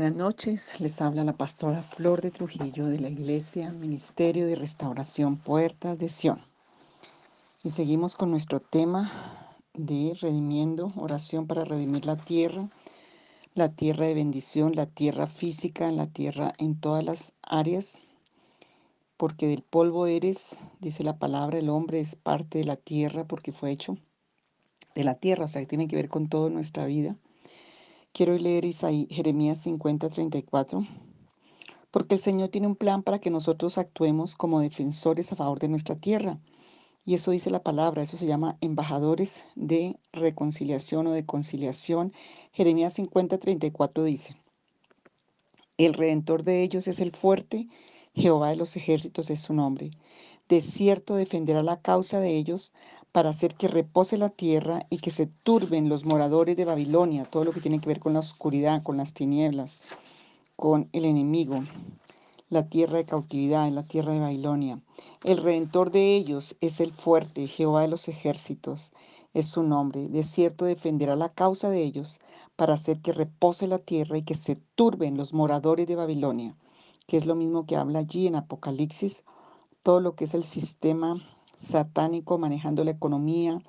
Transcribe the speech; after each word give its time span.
Buenas 0.00 0.16
noches, 0.16 0.80
les 0.80 0.98
habla 1.02 1.24
la 1.24 1.34
pastora 1.34 1.82
Flor 1.82 2.22
de 2.22 2.30
Trujillo 2.30 2.86
de 2.86 2.98
la 3.00 3.10
Iglesia 3.10 3.70
Ministerio 3.70 4.46
de 4.46 4.54
Restauración 4.54 5.36
Puertas 5.36 5.98
de 5.98 6.08
Sion. 6.08 6.40
Y 7.62 7.68
seguimos 7.68 8.14
con 8.14 8.30
nuestro 8.30 8.60
tema 8.60 9.12
de 9.74 10.16
redimiendo, 10.18 10.90
oración 10.96 11.46
para 11.46 11.66
redimir 11.66 12.06
la 12.06 12.16
tierra, 12.16 12.70
la 13.54 13.68
tierra 13.74 14.06
de 14.06 14.14
bendición, 14.14 14.74
la 14.74 14.86
tierra 14.86 15.26
física, 15.26 15.92
la 15.92 16.06
tierra 16.06 16.54
en 16.56 16.80
todas 16.80 17.04
las 17.04 17.34
áreas, 17.42 18.00
porque 19.18 19.48
del 19.48 19.60
polvo 19.60 20.06
eres, 20.06 20.58
dice 20.80 21.04
la 21.04 21.18
palabra, 21.18 21.58
el 21.58 21.68
hombre 21.68 22.00
es 22.00 22.14
parte 22.14 22.56
de 22.56 22.64
la 22.64 22.76
tierra 22.76 23.24
porque 23.24 23.52
fue 23.52 23.70
hecho 23.70 23.98
de 24.94 25.04
la 25.04 25.16
tierra, 25.16 25.44
o 25.44 25.48
sea, 25.48 25.60
que 25.60 25.68
tiene 25.68 25.88
que 25.88 25.96
ver 25.96 26.08
con 26.08 26.30
toda 26.30 26.48
nuestra 26.48 26.86
vida. 26.86 27.18
Quiero 28.12 28.36
leer 28.36 28.64
Isaí, 28.64 29.06
Jeremías 29.08 29.58
50, 29.58 30.08
34. 30.08 30.86
Porque 31.92 32.16
el 32.16 32.20
Señor 32.20 32.48
tiene 32.48 32.66
un 32.66 32.74
plan 32.74 33.02
para 33.02 33.20
que 33.20 33.30
nosotros 33.30 33.78
actuemos 33.78 34.34
como 34.34 34.60
defensores 34.60 35.32
a 35.32 35.36
favor 35.36 35.60
de 35.60 35.68
nuestra 35.68 35.94
tierra. 35.94 36.40
Y 37.04 37.14
eso 37.14 37.30
dice 37.30 37.50
la 37.50 37.62
palabra, 37.62 38.02
eso 38.02 38.16
se 38.16 38.26
llama 38.26 38.58
embajadores 38.60 39.44
de 39.54 39.96
reconciliación 40.12 41.06
o 41.06 41.12
de 41.12 41.24
conciliación. 41.24 42.12
Jeremías 42.52 42.94
50, 42.94 43.38
34 43.38 44.04
dice, 44.04 44.36
el 45.78 45.94
redentor 45.94 46.42
de 46.42 46.62
ellos 46.62 46.88
es 46.88 47.00
el 47.00 47.12
fuerte, 47.12 47.68
Jehová 48.12 48.50
de 48.50 48.56
los 48.56 48.76
ejércitos 48.76 49.30
es 49.30 49.40
su 49.40 49.54
nombre. 49.54 49.92
De 50.48 50.60
cierto 50.60 51.14
defenderá 51.14 51.62
la 51.62 51.80
causa 51.80 52.18
de 52.18 52.36
ellos 52.36 52.72
para 53.12 53.30
hacer 53.30 53.54
que 53.54 53.68
repose 53.68 54.16
la 54.16 54.28
tierra 54.28 54.86
y 54.90 54.98
que 54.98 55.10
se 55.10 55.26
turben 55.26 55.88
los 55.88 56.04
moradores 56.04 56.56
de 56.56 56.64
Babilonia, 56.64 57.24
todo 57.24 57.44
lo 57.44 57.52
que 57.52 57.60
tiene 57.60 57.80
que 57.80 57.88
ver 57.88 57.98
con 57.98 58.14
la 58.14 58.20
oscuridad, 58.20 58.82
con 58.82 58.96
las 58.96 59.12
tinieblas, 59.12 59.80
con 60.56 60.88
el 60.92 61.04
enemigo, 61.04 61.64
la 62.50 62.68
tierra 62.68 62.98
de 62.98 63.04
cautividad, 63.04 63.68
la 63.70 63.82
tierra 63.82 64.12
de 64.12 64.20
Babilonia. 64.20 64.80
El 65.24 65.38
redentor 65.38 65.90
de 65.90 66.16
ellos 66.16 66.56
es 66.60 66.80
el 66.80 66.92
fuerte, 66.92 67.46
Jehová 67.46 67.82
de 67.82 67.88
los 67.88 68.08
ejércitos, 68.08 68.92
es 69.34 69.46
su 69.46 69.62
nombre. 69.62 70.08
De 70.08 70.22
cierto 70.22 70.64
defenderá 70.64 71.16
la 71.16 71.32
causa 71.32 71.70
de 71.70 71.82
ellos 71.82 72.20
para 72.56 72.74
hacer 72.74 73.00
que 73.00 73.12
repose 73.12 73.66
la 73.66 73.78
tierra 73.78 74.18
y 74.18 74.22
que 74.22 74.34
se 74.34 74.56
turben 74.74 75.16
los 75.16 75.32
moradores 75.32 75.86
de 75.86 75.96
Babilonia, 75.96 76.56
que 77.06 77.16
es 77.16 77.26
lo 77.26 77.34
mismo 77.34 77.66
que 77.66 77.76
habla 77.76 78.00
allí 78.00 78.26
en 78.26 78.36
Apocalipsis, 78.36 79.24
todo 79.82 80.00
lo 80.00 80.14
que 80.14 80.24
es 80.24 80.34
el 80.34 80.44
sistema 80.44 81.22
satánico 81.60 82.38
manejando 82.38 82.84
la 82.84 82.92
economía, 82.92 83.60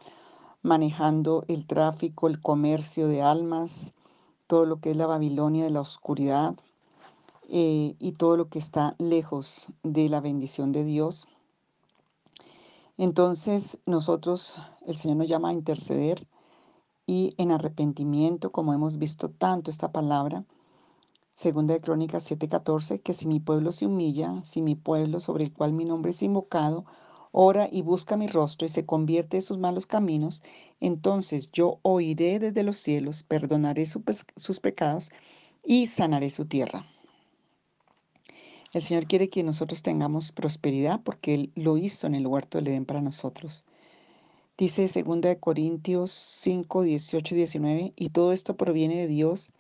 manejando 0.61 1.43
el 1.47 1.67
tráfico, 1.67 2.27
el 2.27 2.39
comercio 2.39 3.07
de 3.07 3.21
almas, 3.21 3.93
todo 4.47 4.65
lo 4.65 4.79
que 4.79 4.91
es 4.91 4.97
la 4.97 5.07
Babilonia 5.07 5.65
de 5.65 5.71
la 5.71 5.81
oscuridad 5.81 6.55
eh, 7.49 7.95
y 7.99 8.13
todo 8.13 8.37
lo 8.37 8.47
que 8.47 8.59
está 8.59 8.95
lejos 8.97 9.73
de 9.83 10.07
la 10.07 10.21
bendición 10.21 10.71
de 10.71 10.85
Dios. 10.85 11.27
Entonces 12.97 13.77
nosotros, 13.85 14.57
el 14.85 14.95
Señor 14.95 15.17
nos 15.17 15.27
llama 15.27 15.49
a 15.49 15.53
interceder 15.53 16.27
y 17.05 17.33
en 17.37 17.51
arrepentimiento, 17.51 18.51
como 18.51 18.73
hemos 18.73 18.97
visto 18.97 19.29
tanto 19.29 19.69
esta 19.69 19.91
palabra, 19.91 20.45
Segunda 21.33 21.73
de 21.73 21.81
Crónicas 21.81 22.23
7:14, 22.29 23.01
que 23.01 23.13
si 23.13 23.27
mi 23.27 23.39
pueblo 23.39 23.71
se 23.71 23.85
humilla, 23.85 24.41
si 24.43 24.61
mi 24.61 24.75
pueblo 24.75 25.19
sobre 25.19 25.43
el 25.43 25.51
cual 25.51 25.73
mi 25.73 25.83
nombre 25.85 26.11
es 26.11 26.21
invocado, 26.21 26.85
ora 27.31 27.69
y 27.71 27.81
busca 27.81 28.17
mi 28.17 28.27
rostro 28.27 28.65
y 28.65 28.69
se 28.69 28.85
convierte 28.85 29.37
de 29.37 29.41
sus 29.41 29.57
malos 29.57 29.85
caminos, 29.85 30.43
entonces 30.79 31.51
yo 31.51 31.79
oiré 31.81 32.39
desde 32.39 32.63
los 32.63 32.77
cielos, 32.77 33.23
perdonaré 33.23 33.85
sus 33.85 34.59
pecados 34.59 35.11
y 35.63 35.87
sanaré 35.87 36.29
su 36.29 36.45
tierra. 36.45 36.85
El 38.73 38.81
Señor 38.81 39.05
quiere 39.05 39.29
que 39.29 39.43
nosotros 39.43 39.83
tengamos 39.83 40.31
prosperidad 40.31 41.01
porque 41.03 41.33
Él 41.33 41.51
lo 41.55 41.77
hizo 41.77 42.07
en 42.07 42.15
el 42.15 42.25
huerto 42.25 42.57
del 42.57 42.69
Edén 42.69 42.85
para 42.85 43.01
nosotros. 43.01 43.65
Dice 44.57 44.87
2 44.87 45.37
Corintios 45.39 46.11
5, 46.11 46.83
18 46.83 47.35
y 47.35 47.37
19, 47.37 47.93
y 47.95 48.09
todo 48.09 48.31
esto 48.31 48.55
proviene 48.55 48.95
de 48.95 49.07
Dios, 49.07 49.51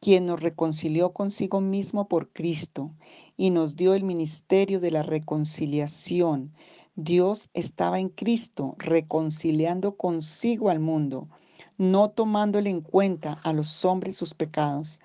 quien 0.00 0.26
nos 0.26 0.40
reconcilió 0.40 1.12
consigo 1.12 1.60
mismo 1.60 2.08
por 2.08 2.28
Cristo 2.30 2.92
y 3.36 3.50
nos 3.50 3.76
dio 3.76 3.94
el 3.94 4.02
ministerio 4.02 4.80
de 4.80 4.90
la 4.90 5.02
reconciliación 5.02 6.52
Dios 6.98 7.50
estaba 7.52 8.00
en 8.00 8.08
Cristo 8.08 8.74
reconciliando 8.78 9.98
consigo 9.98 10.70
al 10.70 10.80
mundo, 10.80 11.28
no 11.76 12.08
tomándole 12.08 12.70
en 12.70 12.80
cuenta 12.80 13.34
a 13.44 13.52
los 13.52 13.84
hombres 13.84 14.16
sus 14.16 14.32
pecados, 14.32 15.00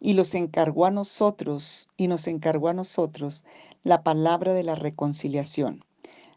y 0.00 0.14
los 0.14 0.34
encargó 0.34 0.86
a 0.86 0.90
nosotros, 0.90 1.90
y 1.98 2.08
nos 2.08 2.28
encargó 2.28 2.68
a 2.68 2.72
nosotros 2.72 3.44
la 3.82 4.02
palabra 4.02 4.54
de 4.54 4.62
la 4.62 4.74
reconciliación. 4.74 5.84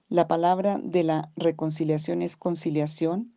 La 0.09 0.27
palabra 0.27 0.77
de 0.83 1.05
la 1.05 1.31
reconciliación 1.37 2.21
es 2.21 2.35
conciliación 2.35 3.33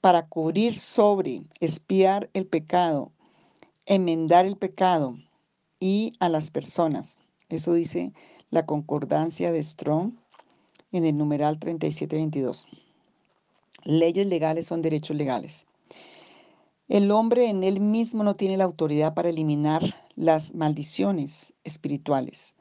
para 0.00 0.26
cubrir 0.26 0.74
sobre, 0.74 1.44
espiar 1.60 2.30
el 2.32 2.46
pecado, 2.46 3.12
enmendar 3.86 4.44
el 4.44 4.56
pecado 4.56 5.16
y 5.78 6.14
a 6.18 6.28
las 6.28 6.50
personas. 6.50 7.20
Eso 7.48 7.74
dice 7.74 8.12
la 8.50 8.66
concordancia 8.66 9.52
de 9.52 9.62
Strong 9.62 10.14
en 10.92 11.04
el 11.04 11.16
numeral 11.16 11.58
3722. 11.58 12.66
Leyes 13.84 14.26
legales 14.26 14.66
son 14.66 14.82
derechos 14.82 15.16
legales. 15.16 15.66
El 16.88 17.10
hombre 17.10 17.48
en 17.48 17.64
él 17.64 17.80
mismo 17.80 18.22
no 18.22 18.36
tiene 18.36 18.56
la 18.56 18.64
autoridad 18.64 19.14
para 19.14 19.30
eliminar 19.30 19.82
las 20.14 20.54
maldiciones 20.54 21.54
espirituales 21.64 22.54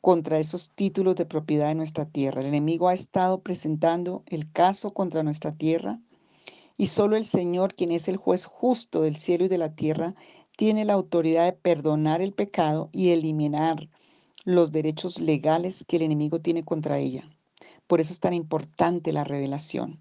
contra 0.00 0.38
esos 0.38 0.70
títulos 0.70 1.16
de 1.16 1.26
propiedad 1.26 1.68
de 1.68 1.74
nuestra 1.74 2.04
tierra. 2.04 2.40
El 2.40 2.46
enemigo 2.48 2.88
ha 2.88 2.94
estado 2.94 3.40
presentando 3.40 4.22
el 4.26 4.50
caso 4.52 4.92
contra 4.92 5.22
nuestra 5.22 5.52
tierra 5.52 5.98
y 6.76 6.86
solo 6.86 7.16
el 7.16 7.24
Señor, 7.24 7.74
quien 7.74 7.90
es 7.90 8.08
el 8.08 8.16
juez 8.16 8.46
justo 8.46 9.02
del 9.02 9.16
cielo 9.16 9.44
y 9.44 9.48
de 9.48 9.58
la 9.58 9.74
tierra, 9.74 10.14
tiene 10.56 10.84
la 10.84 10.94
autoridad 10.94 11.44
de 11.44 11.52
perdonar 11.52 12.22
el 12.22 12.32
pecado 12.32 12.90
y 12.92 13.10
eliminar 13.10 13.88
los 14.44 14.72
derechos 14.72 15.20
legales 15.20 15.84
que 15.86 15.96
el 15.96 16.02
enemigo 16.02 16.40
tiene 16.40 16.62
contra 16.62 16.98
ella. 16.98 17.28
Por 17.90 18.00
eso 18.00 18.12
es 18.12 18.20
tan 18.20 18.34
importante 18.34 19.12
la 19.12 19.24
revelación. 19.24 19.98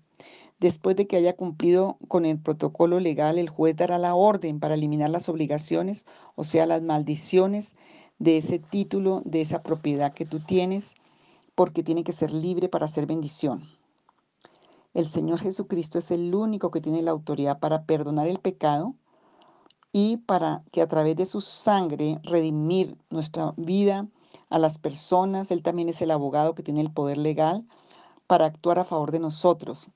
Después 0.59 0.95
de 0.95 1.07
que 1.07 1.15
haya 1.15 1.35
cumplido 1.35 1.97
con 2.07 2.23
el 2.23 2.37
protocolo 2.37 2.99
legal, 2.99 3.39
el 3.39 3.49
juez 3.49 3.75
dará 3.75 3.97
la 3.97 4.13
orden 4.13 4.59
para 4.59 4.75
eliminar 4.75 5.09
las 5.09 5.27
obligaciones, 5.27 6.05
o 6.35 6.43
sea, 6.43 6.67
las 6.67 6.83
maldiciones 6.83 7.75
de 8.19 8.37
ese 8.37 8.59
título, 8.59 9.23
de 9.25 9.41
esa 9.41 9.63
propiedad 9.63 10.13
que 10.13 10.27
tú 10.27 10.39
tienes, 10.39 10.93
porque 11.55 11.81
tiene 11.81 12.03
que 12.03 12.11
ser 12.11 12.31
libre 12.31 12.69
para 12.69 12.85
hacer 12.85 13.07
bendición. 13.07 13.67
El 14.93 15.07
Señor 15.07 15.39
Jesucristo 15.39 15.97
es 15.97 16.11
el 16.11 16.35
único 16.35 16.69
que 16.69 16.81
tiene 16.81 17.01
la 17.01 17.09
autoridad 17.09 17.57
para 17.57 17.85
perdonar 17.85 18.27
el 18.27 18.37
pecado 18.37 18.93
y 19.91 20.17
para 20.17 20.61
que 20.71 20.83
a 20.83 20.87
través 20.87 21.15
de 21.15 21.25
su 21.25 21.41
sangre 21.41 22.19
redimir 22.21 22.99
nuestra 23.09 23.55
vida, 23.57 24.07
a 24.49 24.59
las 24.59 24.77
personas. 24.77 25.51
Él 25.51 25.63
también 25.63 25.89
es 25.89 26.01
el 26.01 26.11
abogado 26.11 26.55
que 26.55 26.63
tiene 26.63 26.81
el 26.81 26.91
poder 26.91 27.17
legal 27.17 27.65
para 28.27 28.45
actuar 28.45 28.79
a 28.79 28.85
favor 28.85 29.11
de 29.11 29.19
nosotros. 29.19 29.91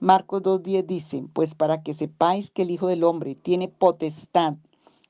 Marcos 0.00 0.42
2.10 0.42 0.86
dice, 0.86 1.24
pues 1.32 1.54
para 1.54 1.82
que 1.82 1.94
sepáis 1.94 2.50
que 2.50 2.62
el 2.62 2.70
Hijo 2.70 2.88
del 2.88 3.04
Hombre 3.04 3.34
tiene 3.34 3.68
potestad 3.68 4.54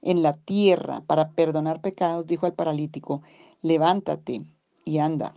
en 0.03 0.23
la 0.23 0.35
tierra 0.35 1.03
para 1.07 1.31
perdonar 1.31 1.81
pecados, 1.81 2.27
dijo 2.27 2.47
al 2.47 2.53
paralítico, 2.53 3.23
levántate 3.63 4.45
y 4.85 4.99
anda. 4.99 5.35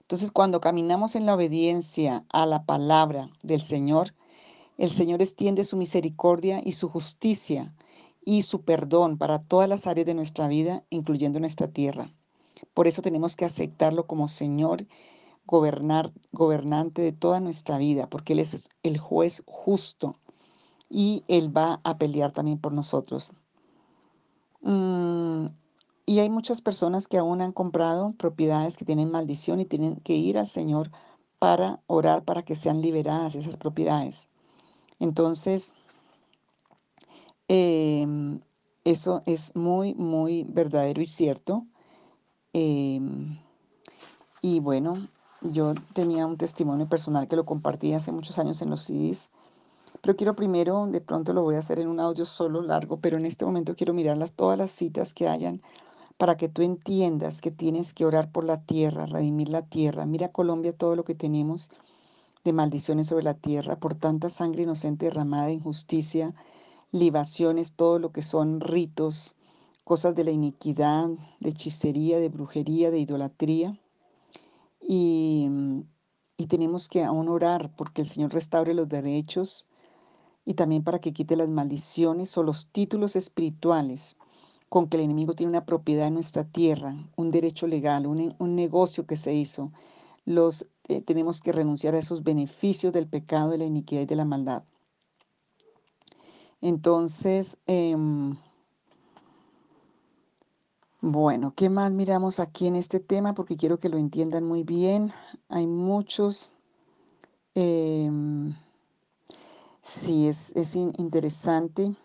Entonces, 0.00 0.30
cuando 0.32 0.60
caminamos 0.60 1.14
en 1.16 1.26
la 1.26 1.34
obediencia 1.34 2.24
a 2.30 2.46
la 2.46 2.64
palabra 2.64 3.28
del 3.42 3.60
Señor, 3.60 4.14
el 4.78 4.90
Señor 4.90 5.20
extiende 5.20 5.64
su 5.64 5.76
misericordia 5.76 6.62
y 6.64 6.72
su 6.72 6.88
justicia 6.88 7.74
y 8.28 8.42
su 8.42 8.60
perdón 8.60 9.16
para 9.16 9.38
todas 9.38 9.70
las 9.70 9.86
áreas 9.86 10.06
de 10.06 10.12
nuestra 10.12 10.48
vida, 10.48 10.84
incluyendo 10.90 11.40
nuestra 11.40 11.66
tierra. 11.66 12.12
Por 12.74 12.86
eso 12.86 13.00
tenemos 13.00 13.36
que 13.36 13.46
aceptarlo 13.46 14.06
como 14.06 14.28
Señor, 14.28 14.86
gobernar, 15.46 16.12
gobernante 16.30 17.00
de 17.00 17.12
toda 17.12 17.40
nuestra 17.40 17.78
vida, 17.78 18.06
porque 18.06 18.34
Él 18.34 18.40
es 18.40 18.68
el 18.82 18.98
juez 18.98 19.42
justo 19.46 20.12
y 20.90 21.24
Él 21.26 21.56
va 21.56 21.80
a 21.84 21.96
pelear 21.96 22.32
también 22.32 22.58
por 22.58 22.74
nosotros. 22.74 23.32
Mm, 24.60 25.46
y 26.04 26.18
hay 26.18 26.28
muchas 26.28 26.60
personas 26.60 27.08
que 27.08 27.16
aún 27.16 27.40
han 27.40 27.52
comprado 27.52 28.12
propiedades 28.12 28.76
que 28.76 28.84
tienen 28.84 29.10
maldición 29.10 29.58
y 29.58 29.64
tienen 29.64 29.96
que 30.00 30.16
ir 30.16 30.36
al 30.36 30.46
Señor 30.46 30.90
para 31.38 31.80
orar 31.86 32.24
para 32.24 32.42
que 32.42 32.56
sean 32.56 32.82
liberadas 32.82 33.36
esas 33.36 33.56
propiedades. 33.56 34.28
Entonces, 34.98 35.72
Em, 37.48 38.40
eso 38.84 39.22
es 39.26 39.56
muy, 39.56 39.94
muy 39.94 40.44
verdadero 40.44 41.00
y 41.02 41.06
cierto. 41.06 41.66
Em, 42.52 43.38
y 44.42 44.60
bueno, 44.60 45.08
yo 45.40 45.74
tenía 45.94 46.26
un 46.26 46.36
testimonio 46.36 46.88
personal 46.88 47.28
que 47.28 47.36
lo 47.36 47.46
compartí 47.46 47.92
hace 47.94 48.12
muchos 48.12 48.38
años 48.38 48.62
en 48.62 48.70
los 48.70 48.82
CDs, 48.82 49.30
Pero 50.02 50.16
quiero 50.16 50.36
primero, 50.36 50.86
de 50.88 51.00
pronto 51.00 51.32
lo 51.32 51.42
voy 51.42 51.56
a 51.56 51.60
hacer 51.60 51.80
en 51.80 51.88
un 51.88 52.00
audio 52.00 52.24
solo 52.26 52.62
largo, 52.62 53.00
pero 53.00 53.16
en 53.18 53.26
este 53.26 53.44
momento 53.46 53.76
quiero 53.76 53.94
mirar 53.94 54.18
las, 54.18 54.32
todas 54.32 54.58
las 54.58 54.70
citas 54.72 55.14
que 55.14 55.28
hayan 55.28 55.62
para 56.18 56.36
que 56.36 56.48
tú 56.48 56.62
entiendas 56.62 57.40
que 57.42 57.50
tienes 57.52 57.94
que 57.94 58.06
orar 58.06 58.32
por 58.32 58.44
la 58.44 58.62
tierra, 58.62 59.06
redimir 59.06 59.48
la 59.50 59.62
tierra. 59.66 60.06
Mira 60.06 60.30
Colombia 60.32 60.72
todo 60.76 60.96
lo 60.96 61.04
que 61.04 61.14
tenemos 61.14 61.70
de 62.44 62.52
maldiciones 62.52 63.08
sobre 63.08 63.24
la 63.24 63.34
tierra 63.34 63.76
por 63.78 63.94
tanta 63.94 64.30
sangre 64.30 64.64
inocente 64.64 65.06
derramada 65.06 65.46
de 65.46 65.54
injusticia, 65.54 66.34
libaciones, 66.92 67.72
todo 67.72 67.98
lo 67.98 68.12
que 68.12 68.22
son 68.22 68.60
ritos, 68.60 69.36
cosas 69.84 70.14
de 70.14 70.24
la 70.24 70.30
iniquidad, 70.30 71.08
de 71.40 71.50
hechicería, 71.50 72.18
de 72.18 72.28
brujería, 72.28 72.90
de 72.90 72.98
idolatría. 72.98 73.78
Y, 74.80 75.48
y 76.36 76.46
tenemos 76.46 76.88
que 76.88 77.04
aún 77.04 77.28
orar 77.28 77.70
porque 77.76 78.02
el 78.02 78.08
Señor 78.08 78.32
restaure 78.32 78.74
los 78.74 78.88
derechos 78.88 79.66
y 80.44 80.54
también 80.54 80.82
para 80.82 81.00
que 81.00 81.12
quite 81.12 81.36
las 81.36 81.50
maldiciones 81.50 82.36
o 82.38 82.42
los 82.42 82.68
títulos 82.68 83.16
espirituales 83.16 84.16
con 84.68 84.88
que 84.88 84.96
el 84.96 85.04
enemigo 85.04 85.34
tiene 85.34 85.50
una 85.50 85.66
propiedad 85.66 86.08
en 86.08 86.14
nuestra 86.14 86.44
tierra, 86.44 86.94
un 87.16 87.30
derecho 87.30 87.66
legal, 87.66 88.06
un, 88.06 88.34
un 88.38 88.54
negocio 88.54 89.06
que 89.06 89.16
se 89.16 89.34
hizo. 89.34 89.72
Los, 90.24 90.66
eh, 90.88 91.00
tenemos 91.02 91.40
que 91.40 91.52
renunciar 91.52 91.94
a 91.94 91.98
esos 91.98 92.22
beneficios 92.22 92.92
del 92.92 93.06
pecado, 93.06 93.50
de 93.50 93.58
la 93.58 93.64
iniquidad 93.64 94.02
y 94.02 94.06
de 94.06 94.16
la 94.16 94.24
maldad. 94.24 94.62
Entonces, 96.60 97.58
eh, 97.66 97.96
bueno, 101.00 101.52
¿qué 101.54 101.68
más 101.70 101.94
miramos 101.94 102.40
aquí 102.40 102.66
en 102.66 102.76
este 102.76 103.00
tema? 103.00 103.34
Porque 103.34 103.56
quiero 103.56 103.78
que 103.78 103.88
lo 103.88 103.98
entiendan 103.98 104.44
muy 104.44 104.62
bien. 104.62 105.12
Hay 105.48 105.66
muchos... 105.66 106.50
Eh, 107.54 108.10
Sí, 109.88 110.28
es, 110.28 110.52
es 110.54 110.76
interesante 110.76 111.96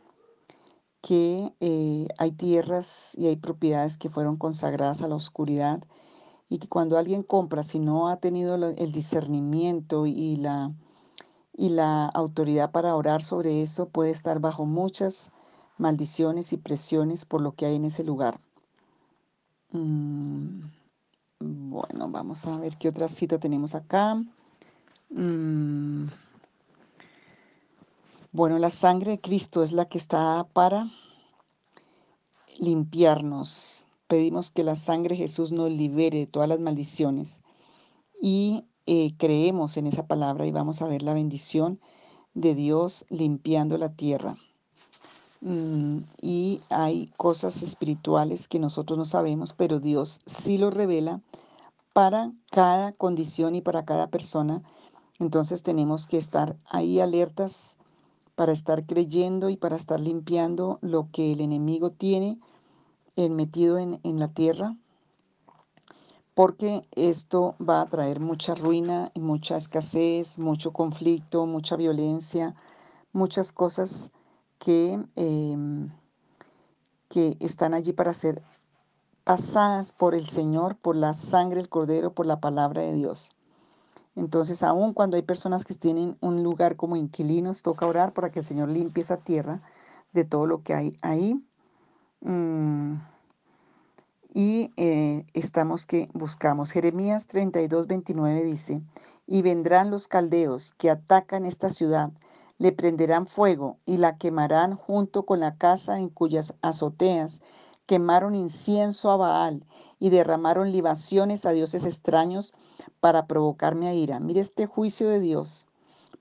que 1.01 1.53
eh, 1.59 2.07
hay 2.17 2.31
tierras 2.31 3.13
y 3.17 3.27
hay 3.27 3.35
propiedades 3.35 3.97
que 3.97 4.09
fueron 4.09 4.37
consagradas 4.37 5.01
a 5.01 5.09
la 5.09 5.15
oscuridad 5.15 5.83
y 6.47 6.59
que 6.59 6.69
cuando 6.69 6.97
alguien 6.97 7.23
compra, 7.23 7.61
si 7.61 7.79
no 7.79 8.07
ha 8.07 8.21
tenido 8.21 8.55
el 8.55 8.91
discernimiento 8.93 10.05
y 10.05 10.37
la, 10.37 10.71
y 11.55 11.69
la 11.69 12.05
autoridad 12.05 12.71
para 12.71 12.95
orar 12.95 13.21
sobre 13.21 13.61
eso, 13.61 13.87
puede 13.87 14.11
estar 14.11 14.39
bajo 14.39 14.65
muchas 14.65 15.31
maldiciones 15.77 16.53
y 16.53 16.57
presiones 16.57 17.25
por 17.25 17.41
lo 17.41 17.53
que 17.53 17.65
hay 17.65 17.75
en 17.75 17.85
ese 17.85 18.03
lugar. 18.03 18.39
Mm, 19.71 20.61
bueno, 21.39 22.09
vamos 22.09 22.45
a 22.45 22.57
ver 22.57 22.77
qué 22.77 22.89
otra 22.89 23.07
cita 23.07 23.37
tenemos 23.39 23.75
acá. 23.75 24.15
Mm, 25.09 26.07
bueno, 28.31 28.57
la 28.57 28.69
sangre 28.69 29.11
de 29.11 29.21
Cristo 29.21 29.61
es 29.61 29.73
la 29.73 29.85
que 29.85 29.97
está 29.97 30.47
para 30.53 30.91
limpiarnos. 32.59 33.85
Pedimos 34.07 34.51
que 34.51 34.63
la 34.63 34.75
sangre 34.75 35.15
de 35.15 35.21
Jesús 35.23 35.51
nos 35.51 35.71
libere 35.71 36.19
de 36.19 36.27
todas 36.27 36.49
las 36.49 36.59
maldiciones 36.59 37.41
y 38.21 38.65
eh, 38.85 39.11
creemos 39.17 39.77
en 39.77 39.87
esa 39.87 40.07
palabra 40.07 40.45
y 40.45 40.51
vamos 40.51 40.81
a 40.81 40.87
ver 40.87 41.03
la 41.03 41.13
bendición 41.13 41.79
de 42.33 42.55
Dios 42.55 43.05
limpiando 43.09 43.77
la 43.77 43.89
tierra. 43.89 44.37
Mm, 45.41 45.99
y 46.21 46.61
hay 46.69 47.11
cosas 47.17 47.63
espirituales 47.63 48.47
que 48.47 48.59
nosotros 48.59 48.97
no 48.97 49.05
sabemos, 49.05 49.53
pero 49.53 49.79
Dios 49.79 50.21
sí 50.25 50.57
lo 50.57 50.69
revela 50.69 51.21
para 51.93 52.31
cada 52.51 52.93
condición 52.93 53.55
y 53.55 53.61
para 53.61 53.85
cada 53.85 54.07
persona. 54.07 54.63
Entonces 55.19 55.63
tenemos 55.63 56.07
que 56.07 56.17
estar 56.17 56.57
ahí 56.65 56.99
alertas 56.99 57.77
para 58.35 58.51
estar 58.51 58.85
creyendo 58.85 59.49
y 59.49 59.57
para 59.57 59.75
estar 59.75 59.99
limpiando 59.99 60.79
lo 60.81 61.09
que 61.11 61.31
el 61.33 61.41
enemigo 61.41 61.91
tiene 61.91 62.39
metido 63.15 63.77
en, 63.77 63.99
en 64.03 64.19
la 64.19 64.29
tierra, 64.29 64.75
porque 66.35 66.87
esto 66.95 67.55
va 67.61 67.81
a 67.81 67.89
traer 67.89 68.19
mucha 68.19 68.55
ruina 68.55 69.11
mucha 69.15 69.57
escasez, 69.57 70.39
mucho 70.39 70.71
conflicto, 70.73 71.45
mucha 71.45 71.75
violencia, 71.75 72.55
muchas 73.11 73.51
cosas 73.53 74.11
que, 74.57 74.99
em, 75.15 75.89
que 77.09 77.37
están 77.39 77.73
allí 77.73 77.93
para 77.93 78.13
ser 78.13 78.41
pasadas 79.23 79.91
por 79.91 80.15
el 80.15 80.27
Señor, 80.27 80.75
por 80.75 80.95
la 80.95 81.13
sangre 81.13 81.57
del 81.57 81.69
Cordero, 81.69 82.13
por 82.13 82.25
la 82.25 82.39
palabra 82.39 82.81
de 82.81 82.93
Dios. 82.93 83.31
Entonces, 84.15 84.63
aun 84.63 84.93
cuando 84.93 85.17
hay 85.17 85.23
personas 85.23 85.65
que 85.65 85.73
tienen 85.73 86.17
un 86.21 86.43
lugar 86.43 86.75
como 86.75 86.95
inquilinos, 86.95 87.63
toca 87.63 87.87
orar 87.87 88.13
para 88.13 88.31
que 88.31 88.39
el 88.39 88.45
Señor 88.45 88.69
limpie 88.69 89.01
esa 89.01 89.17
tierra 89.17 89.61
de 90.11 90.23
todo 90.23 90.45
lo 90.45 90.61
que 90.63 90.73
hay 90.73 90.97
ahí. 91.01 91.43
Mm, 92.21 92.95
y 94.33 94.71
eh, 94.77 95.25
estamos 95.33 95.85
que 95.85 96.09
buscamos. 96.13 96.71
Jeremías 96.71 97.27
32, 97.27 97.85
29 97.87 98.43
dice, 98.43 98.81
y 99.27 99.43
vendrán 99.43 99.91
los 99.91 100.07
caldeos 100.07 100.73
que 100.73 100.89
atacan 100.89 101.45
esta 101.45 101.69
ciudad, 101.69 102.11
le 102.57 102.71
prenderán 102.71 103.27
fuego 103.27 103.77
y 103.85 103.97
la 103.97 104.17
quemarán 104.17 104.75
junto 104.75 105.23
con 105.23 105.39
la 105.39 105.55
casa 105.55 105.99
en 105.99 106.09
cuyas 106.09 106.55
azoteas 106.61 107.41
quemaron 107.85 108.33
incienso 108.33 109.11
a 109.11 109.17
Baal 109.17 109.65
y 109.99 110.09
derramaron 110.09 110.71
libaciones 110.71 111.45
a 111.45 111.51
dioses 111.51 111.85
extraños 111.85 112.53
para 112.99 113.27
provocarme 113.27 113.87
a 113.87 113.93
ira. 113.93 114.19
Mire 114.19 114.39
este 114.39 114.65
juicio 114.65 115.09
de 115.09 115.19
Dios. 115.19 115.67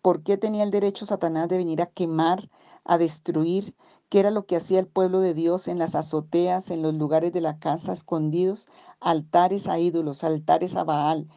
¿Por 0.02 0.22
qué 0.22 0.36
tenía 0.36 0.64
el 0.64 0.70
derecho 0.70 1.06
Satanás 1.06 1.48
de 1.48 1.58
venir 1.58 1.80
a 1.80 1.86
quemar, 1.86 2.40
a 2.84 2.98
destruir? 2.98 3.74
¿Qué 4.12 4.20
era 4.20 4.30
lo 4.30 4.44
que 4.44 4.56
hacía 4.56 4.78
el 4.78 4.88
pueblo 4.88 5.20
de 5.20 5.32
Dios 5.32 5.68
en 5.68 5.78
las 5.78 5.94
azoteas, 5.94 6.70
en 6.70 6.82
los 6.82 6.92
lugares 6.92 7.32
de 7.32 7.40
la 7.40 7.58
casa 7.58 7.94
escondidos? 7.94 8.68
Altares 9.00 9.68
a 9.68 9.78
ídolos, 9.78 10.22
altares 10.22 10.76
a 10.76 10.84
Baal, 10.84 11.28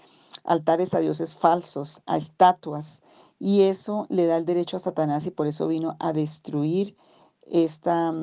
altares 0.44 0.94
a 0.94 1.00
dioses 1.00 1.36
falsos, 1.36 2.01
a 2.06 2.18
estatuas. 2.18 3.01
Y 3.39 3.62
eso 3.62 4.07
le 4.10 4.25
da 4.25 4.36
el 4.36 4.44
derecho 4.44 4.75
a 4.75 4.81
Satanás 4.81 5.25
y 5.25 5.31
por 5.31 5.48
eso 5.48 5.69
vino 5.69 5.95
a 6.01 6.12
destruir 6.12 6.98
esta, 7.44 8.13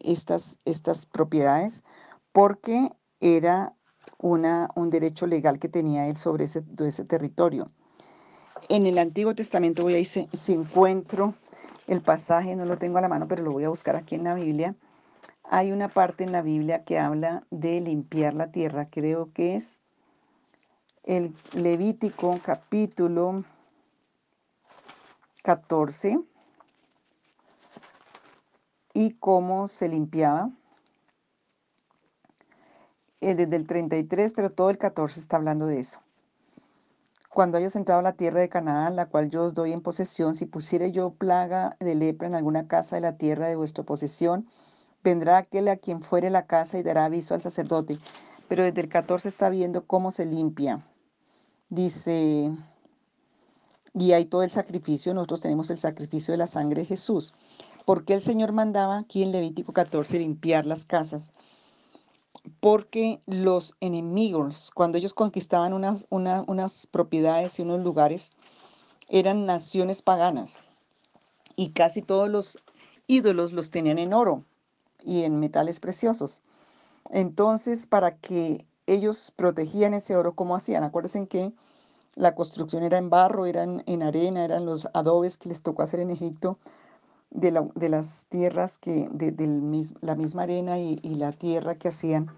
estas, 0.00 0.58
estas 0.64 1.06
propiedades, 1.06 1.84
porque 2.32 2.90
era 3.20 3.76
una, 4.18 4.68
un 4.74 4.90
derecho 4.90 5.28
legal 5.28 5.60
que 5.60 5.68
tenía 5.68 6.08
él 6.08 6.16
sobre 6.16 6.46
ese, 6.46 6.64
ese 6.84 7.04
territorio. 7.04 7.68
En 8.68 8.84
el 8.84 8.98
Antiguo 8.98 9.36
Testamento 9.36 9.84
voy 9.84 9.94
a 9.94 10.04
si, 10.04 10.28
si 10.32 10.54
encuentro 10.54 11.36
el 11.86 12.00
pasaje, 12.00 12.56
no 12.56 12.64
lo 12.64 12.78
tengo 12.78 12.98
a 12.98 13.00
la 13.00 13.08
mano, 13.08 13.28
pero 13.28 13.42
lo 13.42 13.52
voy 13.52 13.64
a 13.64 13.68
buscar 13.68 13.96
aquí 13.96 14.14
en 14.14 14.24
la 14.24 14.34
Biblia. 14.34 14.74
Hay 15.44 15.72
una 15.72 15.88
parte 15.88 16.24
en 16.24 16.32
la 16.32 16.42
Biblia 16.42 16.84
que 16.84 16.98
habla 16.98 17.44
de 17.50 17.80
limpiar 17.80 18.34
la 18.34 18.50
tierra, 18.50 18.88
creo 18.90 19.32
que 19.32 19.56
es 19.56 19.78
el 21.04 21.34
Levítico 21.54 22.38
capítulo 22.42 23.44
14 25.42 26.20
y 28.94 29.14
cómo 29.14 29.68
se 29.68 29.88
limpiaba. 29.88 30.50
Eh, 33.20 33.36
desde 33.36 33.54
el 33.54 33.68
33, 33.68 34.32
pero 34.32 34.50
todo 34.50 34.70
el 34.70 34.78
14 34.78 35.20
está 35.20 35.36
hablando 35.36 35.66
de 35.66 35.78
eso. 35.78 36.00
Cuando 37.34 37.56
hayas 37.56 37.76
entrado 37.76 38.00
a 38.00 38.02
la 38.02 38.12
tierra 38.12 38.40
de 38.40 38.50
Canaán, 38.50 38.94
la 38.94 39.06
cual 39.06 39.30
yo 39.30 39.44
os 39.44 39.54
doy 39.54 39.72
en 39.72 39.80
posesión, 39.80 40.34
si 40.34 40.44
pusiere 40.44 40.92
yo 40.92 41.14
plaga 41.14 41.76
de 41.80 41.94
lepra 41.94 42.28
en 42.28 42.34
alguna 42.34 42.68
casa 42.68 42.96
de 42.96 43.02
la 43.02 43.16
tierra 43.16 43.48
de 43.48 43.56
vuestra 43.56 43.84
posesión, 43.84 44.46
vendrá 45.02 45.38
aquel 45.38 45.68
a 45.68 45.76
quien 45.76 46.02
fuere 46.02 46.28
la 46.28 46.46
casa 46.46 46.78
y 46.78 46.82
dará 46.82 47.06
aviso 47.06 47.34
al 47.34 47.40
sacerdote. 47.40 47.98
Pero 48.48 48.64
desde 48.64 48.82
el 48.82 48.90
14 48.90 49.28
está 49.28 49.48
viendo 49.48 49.86
cómo 49.86 50.12
se 50.12 50.26
limpia. 50.26 50.86
Dice, 51.70 52.52
y 53.94 54.12
hay 54.12 54.26
todo 54.26 54.42
el 54.42 54.50
sacrificio, 54.50 55.14
nosotros 55.14 55.40
tenemos 55.40 55.70
el 55.70 55.78
sacrificio 55.78 56.32
de 56.32 56.38
la 56.38 56.46
sangre 56.46 56.82
de 56.82 56.86
Jesús. 56.86 57.34
porque 57.86 58.14
el 58.14 58.20
Señor 58.20 58.52
mandaba 58.52 58.98
aquí 58.98 59.22
en 59.22 59.32
Levítico 59.32 59.72
14 59.72 60.18
limpiar 60.18 60.66
las 60.66 60.84
casas? 60.84 61.32
Porque 62.60 63.20
los 63.26 63.76
enemigos, 63.80 64.70
cuando 64.74 64.98
ellos 64.98 65.14
conquistaban 65.14 65.72
unas, 65.72 66.06
unas 66.10 66.86
propiedades 66.86 67.58
y 67.58 67.62
unos 67.62 67.80
lugares, 67.80 68.32
eran 69.08 69.46
naciones 69.46 70.02
paganas 70.02 70.60
y 71.56 71.70
casi 71.70 72.02
todos 72.02 72.28
los 72.28 72.58
ídolos 73.06 73.52
los 73.52 73.70
tenían 73.70 73.98
en 73.98 74.14
oro 74.14 74.44
y 75.04 75.24
en 75.24 75.38
metales 75.38 75.80
preciosos. 75.80 76.40
Entonces, 77.10 77.86
para 77.86 78.16
que 78.16 78.64
ellos 78.86 79.32
protegían 79.36 79.94
ese 79.94 80.16
oro, 80.16 80.34
¿cómo 80.34 80.56
hacían? 80.56 80.84
Acuérdense 80.84 81.26
que 81.26 81.52
la 82.14 82.34
construcción 82.34 82.82
era 82.82 82.98
en 82.98 83.10
barro, 83.10 83.46
eran 83.46 83.82
en 83.86 84.02
arena, 84.02 84.44
eran 84.44 84.66
los 84.66 84.88
adobes 84.94 85.38
que 85.38 85.48
les 85.48 85.62
tocó 85.62 85.82
hacer 85.82 86.00
en 86.00 86.10
Egipto 86.10 86.58
de, 87.32 87.88
las 87.88 88.26
tierras 88.28 88.78
que, 88.78 89.08
de, 89.10 89.32
la 90.00 90.14
misma 90.14 90.42
arena 90.42 90.78
y, 90.78 90.98
la 91.02 91.32
tierra 91.32 91.74
que 91.74 91.88
hacían, 91.88 92.30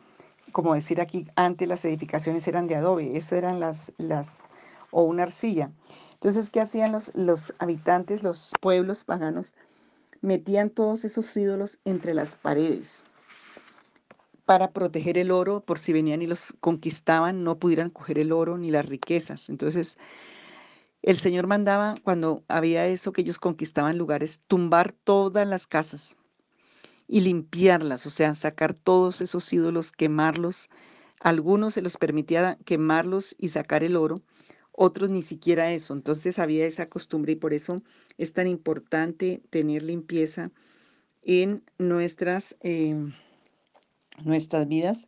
como 0.52 0.74
decir 0.74 1.00
aquí, 1.00 1.26
antes 1.36 1.68
las 1.68 1.84
edificaciones 1.84 2.46
eran 2.48 2.66
de 2.66 2.76
adobe, 2.76 3.16
esas 3.16 3.32
eran 3.34 3.60
las, 3.60 3.92
las, 3.98 4.48
o 4.90 5.02
una 5.02 5.24
arcilla. 5.24 5.70
Entonces, 6.14 6.50
¿qué 6.50 6.60
hacían 6.60 6.92
los, 6.92 7.12
los 7.14 7.54
habitantes, 7.58 8.22
los 8.22 8.52
pueblos 8.60 9.04
paganos? 9.04 9.54
Metían 10.22 10.70
todos 10.70 11.04
esos 11.04 11.36
ídolos 11.36 11.78
entre 11.84 12.14
las 12.14 12.36
paredes 12.36 13.04
para 14.44 14.72
proteger 14.72 15.18
el 15.18 15.30
oro, 15.30 15.60
por 15.60 15.78
si 15.78 15.92
venían 15.92 16.22
y 16.22 16.26
los 16.26 16.54
conquistaban, 16.60 17.44
no 17.44 17.58
pudieran 17.58 17.90
coger 17.90 18.18
el 18.18 18.32
oro 18.32 18.58
ni 18.58 18.70
las 18.70 18.86
riquezas. 18.86 19.48
Entonces, 19.48 19.96
el 21.04 21.18
Señor 21.18 21.46
mandaba, 21.46 21.96
cuando 22.02 22.44
había 22.48 22.86
eso 22.86 23.12
que 23.12 23.20
ellos 23.20 23.38
conquistaban 23.38 23.98
lugares, 23.98 24.40
tumbar 24.48 24.92
todas 24.92 25.46
las 25.46 25.66
casas 25.66 26.16
y 27.06 27.20
limpiarlas, 27.20 28.06
o 28.06 28.10
sea, 28.10 28.32
sacar 28.32 28.72
todos 28.72 29.20
esos 29.20 29.52
ídolos, 29.52 29.92
quemarlos. 29.92 30.70
Algunos 31.20 31.74
se 31.74 31.82
los 31.82 31.98
permitía 31.98 32.56
quemarlos 32.64 33.36
y 33.38 33.50
sacar 33.50 33.84
el 33.84 33.96
oro, 33.96 34.22
otros 34.72 35.10
ni 35.10 35.20
siquiera 35.20 35.72
eso. 35.72 35.92
Entonces 35.92 36.38
había 36.38 36.64
esa 36.64 36.88
costumbre 36.88 37.32
y 37.32 37.36
por 37.36 37.52
eso 37.52 37.82
es 38.16 38.32
tan 38.32 38.46
importante 38.46 39.42
tener 39.50 39.82
limpieza 39.82 40.52
en 41.20 41.64
nuestras, 41.76 42.56
em, 42.60 43.12
nuestras 44.24 44.66
vidas, 44.68 45.06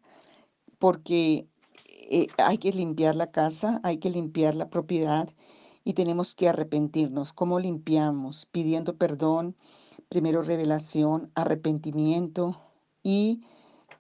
porque 0.79 1.47
eh, 2.11 2.27
hay 2.37 2.59
que 2.59 2.71
limpiar 2.71 3.17
la 3.17 3.31
casa, 3.31 3.81
hay 3.83 3.97
que 3.97 4.11
limpiar 4.11 4.55
la 4.55 4.69
propiedad 4.69 5.35
y 5.87 5.95
tenemos 5.95 6.35
que 6.35 6.49
arrepentirnos. 6.49 7.33
¿Cómo 7.33 7.61
limpiamos? 7.61 8.47
Pidiendo 8.47 8.97
perdón, 8.97 9.55
primero 10.09 10.43
revelación, 10.43 11.31
arrepentimiento 11.37 12.61
y 13.05 13.45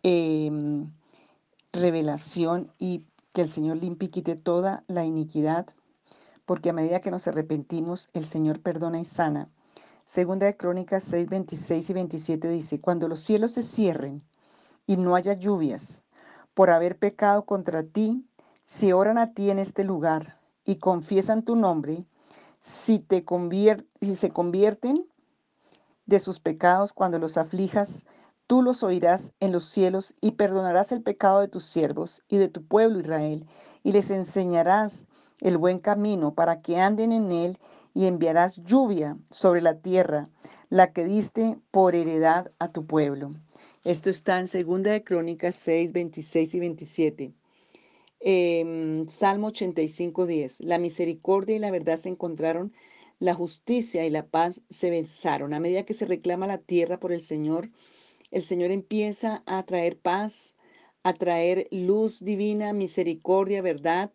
em, 0.02 0.90
revelación 1.72 2.72
y 2.76 3.04
que 3.32 3.42
el 3.42 3.48
Señor 3.48 3.76
limpie 3.76 4.08
y 4.08 4.10
quite 4.10 4.34
toda 4.34 4.82
la 4.88 5.04
iniquidad, 5.04 5.68
porque 6.44 6.70
a 6.70 6.72
medida 6.72 7.00
que 7.00 7.12
nos 7.12 7.28
arrepentimos, 7.28 8.10
el 8.14 8.26
Señor 8.26 8.60
perdona 8.60 8.98
y 8.98 9.04
sana. 9.04 9.48
Segunda 10.04 10.46
de 10.46 10.56
Crónicas 10.56 11.04
6, 11.04 11.28
26 11.28 11.88
y 11.88 11.92
27 11.92 12.48
dice, 12.48 12.80
cuando 12.80 13.06
los 13.06 13.20
cielos 13.20 13.52
se 13.52 13.62
cierren 13.62 14.24
y 14.88 14.96
no 14.96 15.14
haya 15.14 15.34
lluvias, 15.34 16.02
por 16.52 16.70
haber 16.70 16.98
pecado 16.98 17.46
contra 17.46 17.84
ti, 17.84 18.26
si 18.64 18.90
oran 18.90 19.18
a 19.18 19.34
ti 19.34 19.50
en 19.50 19.60
este 19.60 19.84
lugar 19.84 20.34
y 20.66 20.76
confiesan 20.76 21.44
tu 21.44 21.56
nombre, 21.56 22.04
si, 22.60 22.98
te 22.98 23.24
si 24.00 24.16
se 24.16 24.30
convierten 24.30 25.06
de 26.04 26.18
sus 26.18 26.40
pecados 26.40 26.92
cuando 26.92 27.18
los 27.18 27.38
aflijas, 27.38 28.04
tú 28.46 28.62
los 28.62 28.82
oirás 28.82 29.32
en 29.40 29.52
los 29.52 29.64
cielos 29.64 30.14
y 30.20 30.32
perdonarás 30.32 30.92
el 30.92 31.02
pecado 31.02 31.40
de 31.40 31.48
tus 31.48 31.64
siervos 31.64 32.22
y 32.28 32.36
de 32.36 32.48
tu 32.48 32.64
pueblo 32.64 33.00
Israel, 33.00 33.46
y 33.82 33.92
les 33.92 34.10
enseñarás 34.10 35.06
el 35.40 35.56
buen 35.56 35.78
camino 35.78 36.34
para 36.34 36.60
que 36.60 36.78
anden 36.78 37.12
en 37.12 37.32
él, 37.32 37.58
y 37.94 38.04
enviarás 38.04 38.62
lluvia 38.62 39.16
sobre 39.30 39.62
la 39.62 39.78
tierra, 39.78 40.28
la 40.68 40.92
que 40.92 41.06
diste 41.06 41.58
por 41.70 41.94
heredad 41.94 42.50
a 42.58 42.68
tu 42.68 42.84
pueblo. 42.84 43.30
Esto 43.84 44.10
está 44.10 44.38
en 44.38 44.46
2 44.46 44.82
de 44.82 45.02
Crónicas 45.02 45.54
6, 45.54 45.92
26 45.92 46.54
y 46.54 46.60
27. 46.60 47.34
Em, 48.20 49.06
Salmo 49.08 49.48
85, 49.48 50.26
10. 50.26 50.60
La 50.60 50.78
misericordia 50.78 51.56
y 51.56 51.58
la 51.58 51.70
verdad 51.70 51.98
se 51.98 52.08
encontraron, 52.08 52.72
la 53.18 53.34
justicia 53.34 54.06
y 54.06 54.10
la 54.10 54.26
paz 54.26 54.62
se 54.70 54.90
besaron. 54.90 55.52
A 55.52 55.60
medida 55.60 55.84
que 55.84 55.94
se 55.94 56.06
reclama 56.06 56.46
la 56.46 56.58
tierra 56.58 56.98
por 56.98 57.12
el 57.12 57.20
Señor, 57.20 57.70
el 58.30 58.42
Señor 58.42 58.70
empieza 58.70 59.42
a 59.46 59.62
traer 59.64 59.98
paz, 59.98 60.56
a 61.02 61.12
traer 61.12 61.68
luz 61.70 62.24
divina, 62.24 62.72
misericordia, 62.72 63.62
verdad 63.62 64.12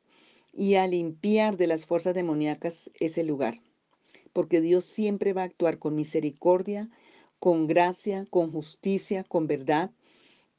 y 0.53 0.75
a 0.75 0.87
limpiar 0.87 1.55
de 1.57 1.67
las 1.67 1.85
fuerzas 1.85 2.13
demoníacas 2.13 2.91
ese 2.99 3.23
lugar. 3.23 3.61
Porque 4.33 4.61
Dios 4.61 4.85
siempre 4.85 5.33
va 5.33 5.43
a 5.43 5.45
actuar 5.45 5.77
con 5.77 5.95
misericordia, 5.95 6.89
con 7.39 7.67
gracia, 7.67 8.25
con 8.29 8.51
justicia, 8.51 9.23
con 9.23 9.47
verdad 9.47 9.91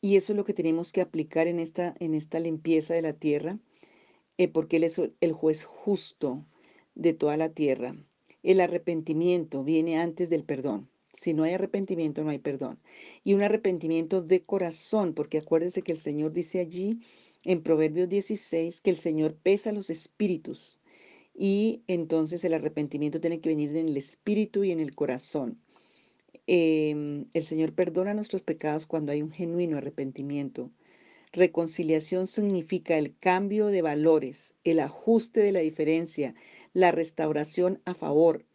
y 0.03 0.17
eso 0.17 0.33
es 0.33 0.37
lo 0.37 0.45
que 0.45 0.53
tenemos 0.53 0.93
que 0.93 1.01
aplicar 1.01 1.47
en 1.47 1.61
esta, 1.61 1.95
en 2.01 2.15
esta 2.15 2.41
limpieza 2.41 2.93
de 2.93 3.03
la 3.03 3.13
tierra, 3.13 3.59
eh, 4.37 4.49
porque 4.49 4.77
Él 4.77 4.85
es 4.85 5.01
el 5.21 5.33
juez 5.33 5.65
justo 5.65 6.45
de 6.97 7.15
toda 7.15 7.37
la 7.37 7.51
tierra. 7.51 7.95
El 8.43 8.61
arrepentimiento 8.61 9.63
viene 9.63 9.99
antes 9.99 10.29
del 10.29 10.43
perdón. 10.43 10.89
Si 11.13 11.35
no 11.35 11.45
hay 11.45 11.53
arrepentimiento, 11.53 12.25
no 12.25 12.31
hay 12.31 12.39
perdón. 12.39 12.81
Y 13.23 13.35
un 13.35 13.43
arrepentimiento 13.43 14.23
de 14.23 14.43
corazón, 14.43 15.15
porque 15.15 15.39
acuérdense 15.39 15.83
que 15.83 15.93
el 15.93 15.99
Señor 15.99 16.33
dice 16.33 16.59
allí 16.59 16.99
en 17.45 17.63
Proverbios 17.63 18.09
16 18.09 18.81
que 18.81 18.91
el 18.91 18.97
Señor 18.97 19.37
pesa 19.37 19.71
los 19.71 19.89
espíritus. 19.89 20.81
Y 21.33 21.83
entonces 21.87 22.45
el 22.45 22.55
arrepentimiento 22.55 23.21
tiene 23.21 23.41
que 23.41 23.51
venir 23.51 23.77
en 23.77 23.89
el 23.89 23.97
espíritu 23.97 24.65
y 24.65 24.73
en 24.73 24.81
el 24.81 24.97
corazón. 24.97 25.61
Em, 26.47 27.27
el 27.35 27.43
Señor 27.43 27.75
perdona 27.75 28.15
nuestros 28.15 28.43
pecados 28.43 28.87
cuando 28.87 29.13
hay 29.13 29.21
un 29.21 29.31
genuino 29.31 29.77
arrepentimiento. 29.77 30.71
Reconciliación 31.31 32.27
significa 32.27 32.97
el 32.97 33.17
cambio 33.17 33.67
de 33.67 33.83
valores, 33.83 34.55
el 34.65 34.81
ajuste 34.81 35.41
de 35.41 35.53
la 35.53 35.61
diferencia, 35.61 36.35
la 36.73 36.91
restauración 36.91 37.83
a 37.85 37.95
favor, 37.95 38.47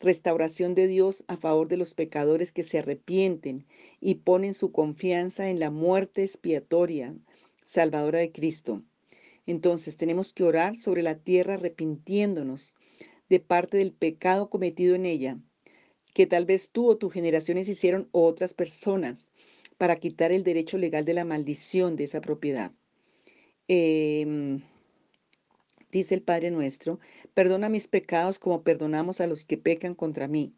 restauración 0.00 0.74
de 0.74 0.86
Dios 0.86 1.24
a 1.28 1.36
favor 1.36 1.68
de 1.68 1.76
los 1.76 1.92
pecadores 1.92 2.50
que 2.50 2.62
se 2.62 2.78
arrepienten 2.78 3.66
y 4.00 4.16
ponen 4.16 4.54
su 4.54 4.72
confianza 4.72 5.50
en 5.50 5.60
la 5.60 5.70
muerte 5.70 6.22
expiatoria, 6.22 7.14
salvadora 7.62 8.20
de 8.20 8.32
Cristo. 8.32 8.82
Entonces 9.46 9.98
tenemos 9.98 10.32
que 10.32 10.44
orar 10.44 10.76
sobre 10.76 11.02
la 11.02 11.18
tierra 11.18 11.54
arrepintiéndonos 11.54 12.74
de 13.28 13.40
parte 13.40 13.76
del 13.76 13.92
pecado 13.92 14.48
cometido 14.48 14.94
en 14.94 15.04
ella 15.04 15.38
que 16.14 16.26
tal 16.26 16.46
vez 16.46 16.70
tú 16.70 16.88
o 16.88 16.96
tus 16.96 17.12
generaciones 17.12 17.68
hicieron 17.68 18.08
otras 18.12 18.54
personas 18.54 19.30
para 19.76 20.00
quitar 20.00 20.32
el 20.32 20.42
derecho 20.42 20.78
legal 20.78 21.04
de 21.04 21.14
la 21.14 21.24
maldición 21.24 21.96
de 21.96 22.04
esa 22.04 22.20
propiedad. 22.20 22.72
Em, 23.68 24.62
dice 25.92 26.14
el 26.14 26.22
Padre 26.22 26.50
nuestro, 26.50 26.98
perdona 27.34 27.68
mis 27.68 27.86
pecados 27.88 28.38
como 28.38 28.62
perdonamos 28.62 29.20
a 29.20 29.26
los 29.26 29.46
que 29.46 29.58
pecan 29.58 29.94
contra 29.94 30.26
mí. 30.26 30.54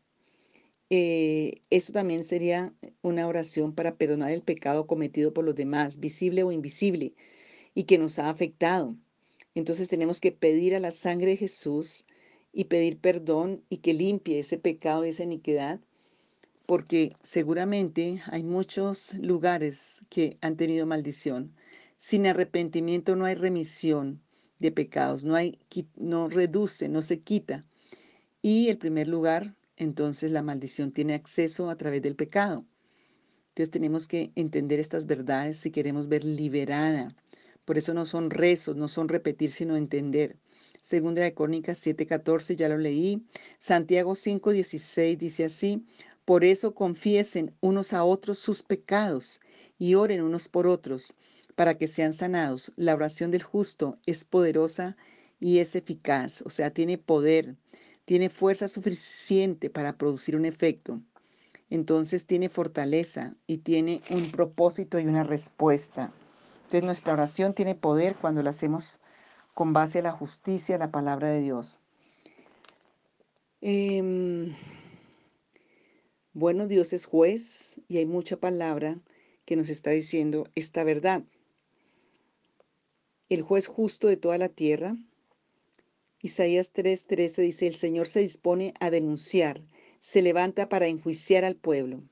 Eh, 0.90 1.60
esto 1.70 1.92
también 1.92 2.24
sería 2.24 2.74
una 3.02 3.28
oración 3.28 3.74
para 3.74 3.96
perdonar 3.96 4.32
el 4.32 4.42
pecado 4.42 4.86
cometido 4.86 5.32
por 5.32 5.44
los 5.44 5.54
demás, 5.54 6.00
visible 6.00 6.42
o 6.42 6.50
invisible, 6.50 7.14
y 7.74 7.84
que 7.84 7.98
nos 7.98 8.18
ha 8.18 8.28
afectado. 8.28 8.96
Entonces 9.54 9.88
tenemos 9.88 10.20
que 10.20 10.32
pedir 10.32 10.74
a 10.74 10.80
la 10.80 10.90
sangre 10.90 11.32
de 11.32 11.36
Jesús 11.36 12.06
y 12.52 12.64
pedir 12.64 12.98
perdón 12.98 13.62
y 13.68 13.78
que 13.78 13.94
limpie 13.94 14.38
ese 14.38 14.58
pecado 14.58 15.04
esa 15.04 15.22
iniquidad, 15.22 15.80
porque 16.66 17.16
seguramente 17.22 18.22
hay 18.26 18.42
muchos 18.42 19.14
lugares 19.14 20.02
que 20.08 20.36
han 20.40 20.56
tenido 20.56 20.86
maldición. 20.86 21.52
Sin 21.96 22.26
arrepentimiento 22.26 23.16
no 23.16 23.24
hay 23.24 23.34
remisión 23.34 24.20
de 24.58 24.72
pecados, 24.72 25.24
no 25.24 25.34
hay 25.34 25.58
no 25.96 26.28
reduce, 26.28 26.88
no 26.88 27.02
se 27.02 27.20
quita. 27.20 27.64
Y 28.42 28.68
el 28.68 28.78
primer 28.78 29.08
lugar, 29.08 29.54
entonces 29.76 30.30
la 30.30 30.42
maldición 30.42 30.92
tiene 30.92 31.14
acceso 31.14 31.70
a 31.70 31.76
través 31.76 32.02
del 32.02 32.16
pecado. 32.16 32.64
Entonces 33.48 33.70
tenemos 33.70 34.06
que 34.06 34.30
entender 34.36 34.78
estas 34.78 35.06
verdades 35.06 35.56
si 35.56 35.70
queremos 35.70 36.08
ver 36.08 36.24
liberada. 36.24 37.14
Por 37.64 37.78
eso 37.78 37.94
no 37.94 38.04
son 38.04 38.30
rezos, 38.30 38.76
no 38.76 38.88
son 38.88 39.08
repetir, 39.08 39.50
sino 39.50 39.76
entender. 39.76 40.36
Segunda 40.80 41.22
de 41.22 41.34
Crónicas 41.34 41.78
7:14, 41.78 42.56
ya 42.56 42.68
lo 42.68 42.78
leí. 42.78 43.22
Santiago 43.58 44.14
5:16 44.14 45.18
dice 45.18 45.44
así, 45.44 45.84
por 46.24 46.44
eso 46.44 46.74
confiesen 46.74 47.54
unos 47.60 47.92
a 47.92 48.04
otros 48.04 48.38
sus 48.38 48.62
pecados 48.62 49.40
y 49.78 49.94
oren 49.94 50.22
unos 50.22 50.48
por 50.48 50.66
otros 50.66 51.14
para 51.56 51.76
que 51.76 51.86
sean 51.86 52.12
sanados. 52.12 52.72
La 52.76 52.94
oración 52.94 53.30
del 53.30 53.42
justo 53.42 53.98
es 54.06 54.24
poderosa 54.24 54.96
y 55.40 55.58
es 55.58 55.74
eficaz, 55.74 56.42
o 56.42 56.50
sea, 56.50 56.70
tiene 56.70 56.98
poder, 56.98 57.56
tiene 58.04 58.30
fuerza 58.30 58.68
suficiente 58.68 59.70
para 59.70 59.96
producir 59.96 60.36
un 60.36 60.44
efecto. 60.44 61.00
Entonces 61.68 62.26
tiene 62.26 62.48
fortaleza 62.48 63.34
y 63.46 63.58
tiene 63.58 64.02
un 64.10 64.30
propósito 64.30 64.98
y 64.98 65.06
una 65.06 65.24
respuesta. 65.24 66.12
Entonces 66.64 66.84
nuestra 66.84 67.14
oración 67.14 67.54
tiene 67.54 67.74
poder 67.74 68.16
cuando 68.16 68.42
la 68.42 68.50
hacemos 68.50 68.94
con 69.54 69.72
base 69.72 69.98
a 69.98 70.02
la 70.02 70.12
justicia, 70.12 70.78
la 70.78 70.90
palabra 70.90 71.28
de 71.28 71.40
Dios. 71.40 71.80
Em, 73.60 74.54
bueno, 76.32 76.66
Dios 76.66 76.92
es 76.92 77.06
juez 77.06 77.80
y 77.88 77.98
hay 77.98 78.06
mucha 78.06 78.36
palabra 78.36 78.98
que 79.44 79.56
nos 79.56 79.68
está 79.68 79.90
diciendo 79.90 80.48
esta 80.54 80.84
verdad. 80.84 81.22
El 83.28 83.42
juez 83.42 83.66
justo 83.66 84.08
de 84.08 84.16
toda 84.16 84.38
la 84.38 84.48
tierra. 84.48 84.96
Isaías 86.22 86.72
3:13 86.72 87.42
dice, 87.42 87.66
el 87.66 87.74
Señor 87.74 88.06
se 88.06 88.20
dispone 88.20 88.74
a 88.80 88.90
denunciar, 88.90 89.62
se 90.00 90.22
levanta 90.22 90.68
para 90.68 90.86
enjuiciar 90.86 91.44
al 91.44 91.56
pueblo. 91.56 92.02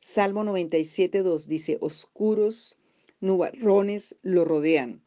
Salmo 0.00 0.44
97:2 0.44 1.46
dice, 1.46 1.78
oscuros 1.80 2.78
nubarrones 3.20 4.16
lo 4.22 4.44
rodean. 4.44 5.02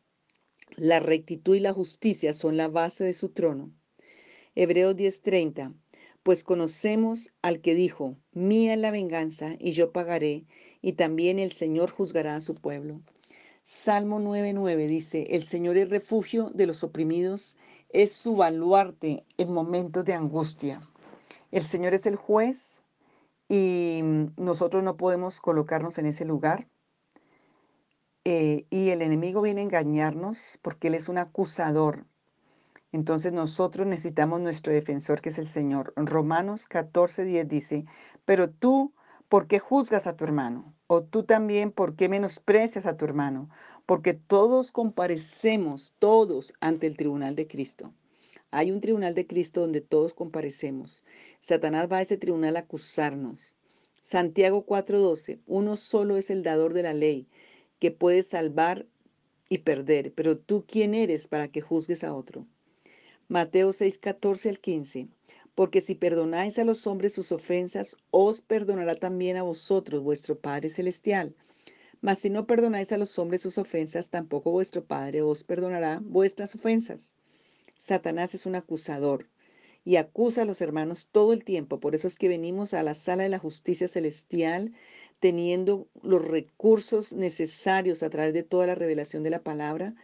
La 0.76 1.00
rectitud 1.00 1.56
y 1.56 1.60
la 1.60 1.74
justicia 1.74 2.34
son 2.34 2.58
la 2.58 2.68
base 2.68 3.04
de 3.04 3.14
su 3.14 3.30
trono. 3.30 3.72
Hebreos 4.56 4.96
10:30. 4.96 5.74
Pues 6.24 6.44
conocemos 6.44 7.32
al 7.42 7.62
que 7.62 7.74
dijo, 7.74 8.18
mía 8.34 8.74
es 8.74 8.80
la 8.80 8.92
venganza 8.92 9.56
y 9.60 9.72
yo 9.72 9.92
pagaré, 9.94 10.46
y 10.82 10.94
también 10.94 11.40
el 11.40 11.52
Señor 11.52 11.90
juzgará 11.92 12.36
a 12.36 12.42
su 12.42 12.54
pueblo. 12.54 13.02
Salmo 13.64 14.20
9:9 14.20 14.88
dice, 14.88 15.28
el 15.30 15.44
Señor 15.44 15.78
es 15.78 15.90
refugio 15.90 16.52
de 16.54 16.68
los 16.68 16.84
oprimidos, 16.84 17.56
es 17.90 18.12
su 18.12 18.36
baluarte 18.36 19.26
en 19.38 19.54
momentos 19.54 20.06
de 20.06 20.14
angustia. 20.14 20.82
El 21.52 21.64
Señor 21.64 21.94
es 21.94 22.06
el 22.06 22.18
juez 22.18 22.84
y 23.48 24.02
nosotros 24.36 24.84
no 24.84 24.98
podemos 24.98 25.40
colocarnos 25.40 25.98
en 25.98 26.08
ese 26.08 26.26
lugar. 26.26 26.68
Eh, 28.30 28.66
y 28.70 28.90
el 28.90 29.02
enemigo 29.02 29.42
viene 29.42 29.62
a 29.62 29.64
engañarnos 29.64 30.60
porque 30.62 30.90
Él 30.90 30.96
es 30.96 31.08
un 31.08 31.18
acusador. 31.18 32.06
Entonces 32.92 33.32
nosotros 33.32 33.88
necesitamos 33.88 34.42
nuestro 34.42 34.74
defensor 34.74 35.22
que 35.22 35.30
es 35.30 35.38
el 35.38 35.48
Señor. 35.48 35.94
Romanos 35.96 36.68
14, 36.68 37.24
10 37.24 37.48
dice, 37.48 37.86
pero 38.26 38.50
tú, 38.50 38.92
¿por 39.30 39.48
qué 39.48 39.60
juzgas 39.60 40.08
a 40.08 40.18
tu 40.18 40.26
hermano? 40.26 40.74
O 40.88 41.04
tú 41.04 41.24
también, 41.24 41.72
¿por 41.72 41.96
qué 41.96 42.10
menosprecias 42.10 42.86
a 42.86 42.98
tu 42.98 43.06
hermano? 43.06 43.50
Porque 43.86 44.14
todos 44.14 44.74
comparecemos, 44.74 45.94
todos, 45.98 46.54
ante 46.60 46.86
el 46.86 46.98
tribunal 46.98 47.34
de 47.34 47.48
Cristo. 47.48 47.94
Hay 48.52 48.72
un 48.72 48.82
tribunal 48.82 49.14
de 49.14 49.26
Cristo 49.26 49.62
donde 49.62 49.80
todos 49.80 50.14
comparecemos. 50.14 51.06
Satanás 51.40 51.88
va 51.90 52.00
a 52.00 52.02
ese 52.02 52.18
tribunal 52.18 52.58
a 52.58 52.60
acusarnos. 52.60 53.56
Santiago 54.02 54.66
4:12, 54.66 55.40
uno 55.48 55.78
solo 55.78 56.18
es 56.18 56.30
el 56.30 56.44
dador 56.44 56.74
de 56.74 56.84
la 56.84 56.94
ley 56.94 57.30
que 57.80 57.92
puede 57.92 58.24
salvar 58.24 58.86
y 59.50 59.60
perder, 59.60 60.14
pero 60.14 60.38
tú 60.38 60.66
quién 60.68 60.94
eres 60.94 61.28
para 61.28 61.48
que 61.48 61.62
juzgues 61.62 62.04
a 62.04 62.14
otro. 62.14 62.46
Mateo 63.28 63.72
6, 63.72 63.98
14 63.98 64.50
al 64.50 64.60
15. 64.60 65.08
Porque 65.56 65.82
si 65.82 65.96
perdonáis 65.96 66.60
a 66.60 66.64
los 66.64 66.86
hombres 66.86 67.14
sus 67.14 67.32
ofensas, 67.32 67.98
os 68.12 68.42
perdonará 68.42 68.96
también 68.96 69.38
a 69.38 69.44
vosotros 69.44 70.04
vuestro 70.04 70.38
Padre 70.38 70.70
Celestial. 70.70 71.36
Mas 72.00 72.20
si 72.20 72.30
no 72.30 72.46
perdonáis 72.46 72.92
a 72.92 72.98
los 72.98 73.18
hombres 73.18 73.42
sus 73.42 73.58
ofensas, 73.58 74.10
tampoco 74.10 74.52
vuestro 74.52 74.86
Padre 74.86 75.24
os 75.24 75.44
perdonará 75.44 76.00
vuestras 76.04 76.54
ofensas. 76.54 77.16
Satanás 77.76 78.36
es 78.36 78.46
un 78.46 78.56
acusador 78.56 79.28
y 79.84 79.96
acusa 79.96 80.44
a 80.44 80.46
los 80.46 80.62
hermanos 80.62 81.08
todo 81.12 81.34
el 81.34 81.44
tiempo. 81.44 81.80
Por 81.80 81.96
eso 81.96 82.08
es 82.08 82.18
que 82.18 82.28
venimos 82.28 82.74
a 82.74 82.84
la 82.84 82.94
sala 82.94 83.24
de 83.24 83.30
la 83.30 83.40
justicia 83.40 83.88
celestial 83.88 84.74
teniendo 85.20 85.88
los 86.02 86.26
recursos 86.26 87.14
necesarios 87.14 88.04
a 88.04 88.10
través 88.10 88.34
de 88.34 88.44
toda 88.44 88.68
la 88.68 88.76
revelación 88.76 89.24
de 89.24 89.32
la 89.32 89.44
palabra 89.44 89.96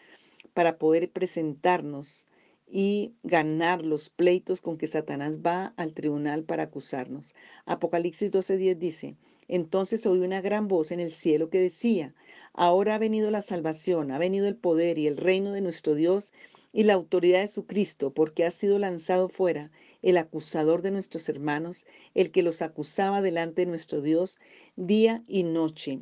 para 0.53 0.77
poder 0.77 1.11
presentarnos 1.11 2.27
y 2.67 3.13
ganar 3.21 3.83
los 3.83 4.09
pleitos 4.09 4.59
con 4.59 4.77
que 4.77 4.87
Satanás 4.87 5.39
va 5.45 5.73
al 5.77 5.93
tribunal 5.93 6.43
para 6.43 6.63
acusarnos. 6.63 7.35
Apocalipsis 7.65 8.31
12:10 8.31 8.77
dice, 8.77 9.15
entonces 9.47 10.05
oí 10.07 10.19
una 10.19 10.41
gran 10.41 10.67
voz 10.67 10.91
en 10.91 10.99
el 10.99 11.11
cielo 11.11 11.49
que 11.49 11.59
decía, 11.59 12.15
ahora 12.53 12.95
ha 12.95 12.99
venido 12.99 13.29
la 13.29 13.41
salvación, 13.41 14.11
ha 14.11 14.17
venido 14.17 14.47
el 14.47 14.55
poder 14.55 14.97
y 14.97 15.05
el 15.05 15.17
reino 15.17 15.51
de 15.51 15.61
nuestro 15.61 15.93
Dios 15.93 16.33
y 16.73 16.83
la 16.83 16.93
autoridad 16.95 17.39
de 17.39 17.47
su 17.47 17.65
Cristo, 17.65 18.13
porque 18.13 18.43
ha 18.43 18.51
sido 18.51 18.79
lanzado 18.79 19.29
fuera 19.29 19.71
el 20.01 20.17
acusador 20.17 20.81
de 20.81 20.91
nuestros 20.91 21.29
hermanos, 21.29 21.85
el 22.15 22.31
que 22.31 22.43
los 22.43 22.61
acusaba 22.61 23.21
delante 23.21 23.61
de 23.61 23.67
nuestro 23.67 24.01
Dios 24.01 24.39
día 24.75 25.23
y 25.27 25.43
noche. 25.43 26.01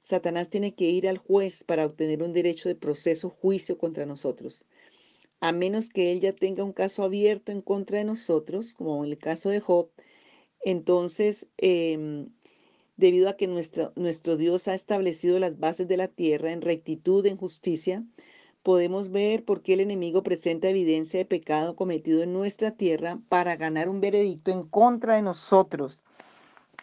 Satanás 0.00 0.48
tiene 0.48 0.74
que 0.74 0.88
ir 0.88 1.08
al 1.08 1.18
juez 1.18 1.64
para 1.64 1.84
obtener 1.84 2.22
un 2.22 2.32
derecho 2.32 2.68
de 2.68 2.76
proceso, 2.76 3.30
juicio 3.30 3.76
contra 3.78 4.06
nosotros. 4.06 4.66
A 5.40 5.50
menos 5.50 5.88
que 5.88 6.12
él 6.12 6.20
ya 6.20 6.32
tenga 6.32 6.62
un 6.62 6.72
caso 6.72 7.02
abierto 7.02 7.50
en 7.50 7.60
contra 7.60 7.98
de 7.98 8.04
nosotros, 8.04 8.74
como 8.74 9.04
en 9.04 9.10
el 9.10 9.18
caso 9.18 9.50
de 9.50 9.58
Job, 9.60 9.90
entonces, 10.64 11.48
em, 11.58 12.28
debido 12.96 13.28
a 13.28 13.36
que 13.36 13.48
nuestro, 13.48 13.92
nuestro 13.96 14.36
Dios 14.36 14.68
ha 14.68 14.74
establecido 14.74 15.40
las 15.40 15.58
bases 15.58 15.88
de 15.88 15.96
la 15.96 16.06
tierra 16.06 16.52
en 16.52 16.62
rectitud, 16.62 17.26
en 17.26 17.36
justicia, 17.36 18.04
podemos 18.62 19.10
ver 19.10 19.44
por 19.44 19.62
qué 19.62 19.74
el 19.74 19.80
enemigo 19.80 20.22
presenta 20.22 20.68
evidencia 20.68 21.18
de 21.18 21.24
pecado 21.24 21.76
cometido 21.76 22.22
en 22.22 22.32
nuestra 22.32 22.72
tierra 22.72 23.18
para 23.28 23.56
ganar 23.56 23.88
un 23.88 24.00
veredicto 24.00 24.50
en 24.50 24.62
contra 24.62 25.16
de 25.16 25.22
nosotros 25.22 26.02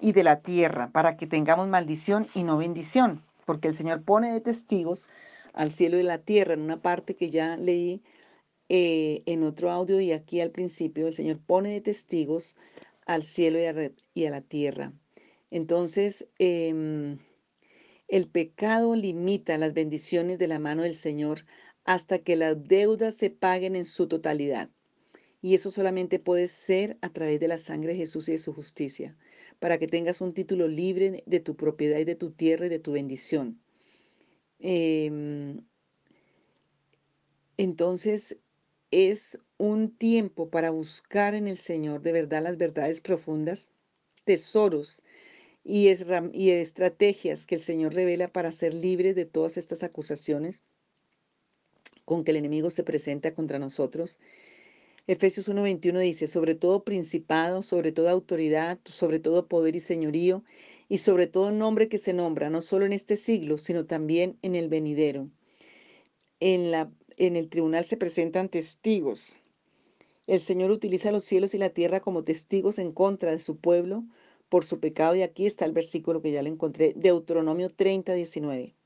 y 0.01 0.11
de 0.11 0.23
la 0.23 0.41
tierra, 0.41 0.91
para 0.91 1.17
que 1.17 1.27
tengamos 1.27 1.67
maldición 1.67 2.27
y 2.33 2.43
no 2.43 2.57
bendición, 2.57 3.23
porque 3.45 3.67
el 3.67 3.73
Señor 3.73 4.03
pone 4.03 4.31
de 4.31 4.41
testigos 4.41 5.07
al 5.53 5.71
cielo 5.71 5.99
y 5.99 6.03
la 6.03 6.19
tierra, 6.19 6.53
en 6.53 6.61
una 6.61 6.81
parte 6.81 7.15
que 7.15 7.29
ya 7.29 7.57
leí 7.57 8.01
eh, 8.69 9.23
en 9.25 9.43
otro 9.43 9.71
audio 9.71 9.99
y 9.99 10.11
aquí 10.11 10.41
al 10.41 10.51
principio, 10.51 11.07
el 11.07 11.13
Señor 11.13 11.39
pone 11.39 11.71
de 11.71 11.81
testigos 11.81 12.55
al 13.05 13.23
cielo 13.23 13.57
y 14.13 14.25
a, 14.25 14.29
la 14.29 14.41
tierra. 14.41 14.93
Entonces, 15.49 16.27
em, 16.37 17.17
el 18.07 18.27
pecado 18.27 18.95
limita 18.95 19.57
las 19.57 19.73
bendiciones 19.73 20.37
de 20.39 20.47
la 20.47 20.59
mano 20.59 20.83
del 20.83 20.93
Señor 20.93 21.45
hasta 21.89 22.19
que 22.19 22.35
las 22.35 22.67
deudas 22.67 23.15
se 23.15 23.31
paguen 23.31 23.75
en 23.75 23.83
su 23.83 24.07
totalidad. 24.07 24.69
Y 25.41 25.55
eso 25.55 25.71
solamente 25.71 26.19
puede 26.19 26.45
ser 26.45 26.99
a 27.01 27.11
través 27.11 27.39
de 27.39 27.47
la 27.47 27.57
sangre 27.57 27.93
de 27.93 27.97
Jesús 27.97 28.29
y 28.29 28.33
de 28.33 28.37
su 28.37 28.53
justicia, 28.53 29.17
para 29.57 29.79
que 29.79 29.87
tengas 29.87 30.21
un 30.21 30.35
título 30.35 30.67
libre 30.67 31.23
de 31.25 31.39
tu 31.39 31.55
propiedad 31.55 31.97
y 31.97 32.03
de 32.03 32.13
tu 32.13 32.29
tierra 32.29 32.67
y 32.67 32.69
de 32.69 32.77
tu 32.77 32.91
bendición. 32.91 33.59
Em, 34.59 35.61
entonces, 37.57 38.37
es 38.91 39.39
un 39.57 39.89
tiempo 39.89 40.51
para 40.51 40.69
buscar 40.69 41.33
en 41.33 41.47
el 41.47 41.57
Señor 41.57 42.03
de 42.03 42.11
verdad 42.11 42.43
las 42.43 42.57
verdades 42.59 43.01
profundas, 43.01 43.71
tesoros 44.25 45.01
y, 45.63 45.89
y 46.33 46.51
estrategias 46.51 47.47
que 47.47 47.55
el 47.55 47.61
Señor 47.61 47.95
revela 47.95 48.27
para 48.27 48.51
ser 48.51 48.75
libres 48.75 49.15
de 49.15 49.25
todas 49.25 49.57
estas 49.57 49.81
acusaciones 49.81 50.61
con 52.09 52.23
que 52.23 52.31
el 52.31 52.37
enemigo 52.37 52.71
se 52.71 52.83
presenta 52.83 53.35
contra 53.35 53.59
nosotros. 53.59 54.19
Efesios 55.05 55.47
1:21 55.47 55.99
dice, 55.99 56.25
sobre 56.25 56.55
todo 56.55 56.83
principado, 56.83 57.61
sobre 57.61 57.91
toda 57.91 58.09
autoridad, 58.09 58.79
sobre 58.85 59.19
todo 59.19 59.47
poder 59.47 59.75
y 59.75 59.79
señorío, 59.79 60.43
y 60.89 60.97
sobre 60.97 61.27
todo 61.27 61.51
nombre 61.51 61.87
que 61.87 61.99
se 61.99 62.13
nombra, 62.13 62.49
no 62.49 62.61
solo 62.61 62.87
en 62.87 62.93
este 62.93 63.15
siglo, 63.15 63.59
sino 63.59 63.85
también 63.85 64.39
en 64.41 64.55
el 64.55 64.69
venidero. 64.69 65.29
En, 66.39 66.71
la, 66.71 66.91
en 67.17 67.35
el 67.35 67.47
tribunal 67.47 67.85
se 67.85 67.95
presentan 67.95 68.49
testigos. 68.49 69.39
El 70.25 70.39
Señor 70.39 70.71
utiliza 70.71 71.11
los 71.11 71.23
cielos 71.23 71.53
y 71.53 71.59
la 71.59 71.69
tierra 71.69 71.99
como 71.99 72.23
testigos 72.23 72.79
en 72.79 72.91
contra 72.91 73.29
de 73.29 73.39
su 73.39 73.57
pueblo 73.57 74.03
por 74.49 74.65
su 74.65 74.79
pecado, 74.79 75.15
y 75.15 75.21
aquí 75.21 75.45
está 75.45 75.65
el 75.65 75.73
versículo 75.73 76.23
que 76.23 76.31
ya 76.31 76.41
le 76.41 76.49
encontré, 76.49 76.93
Deuteronomio 76.95 77.69
30, 77.69 78.13
19. 78.13 78.78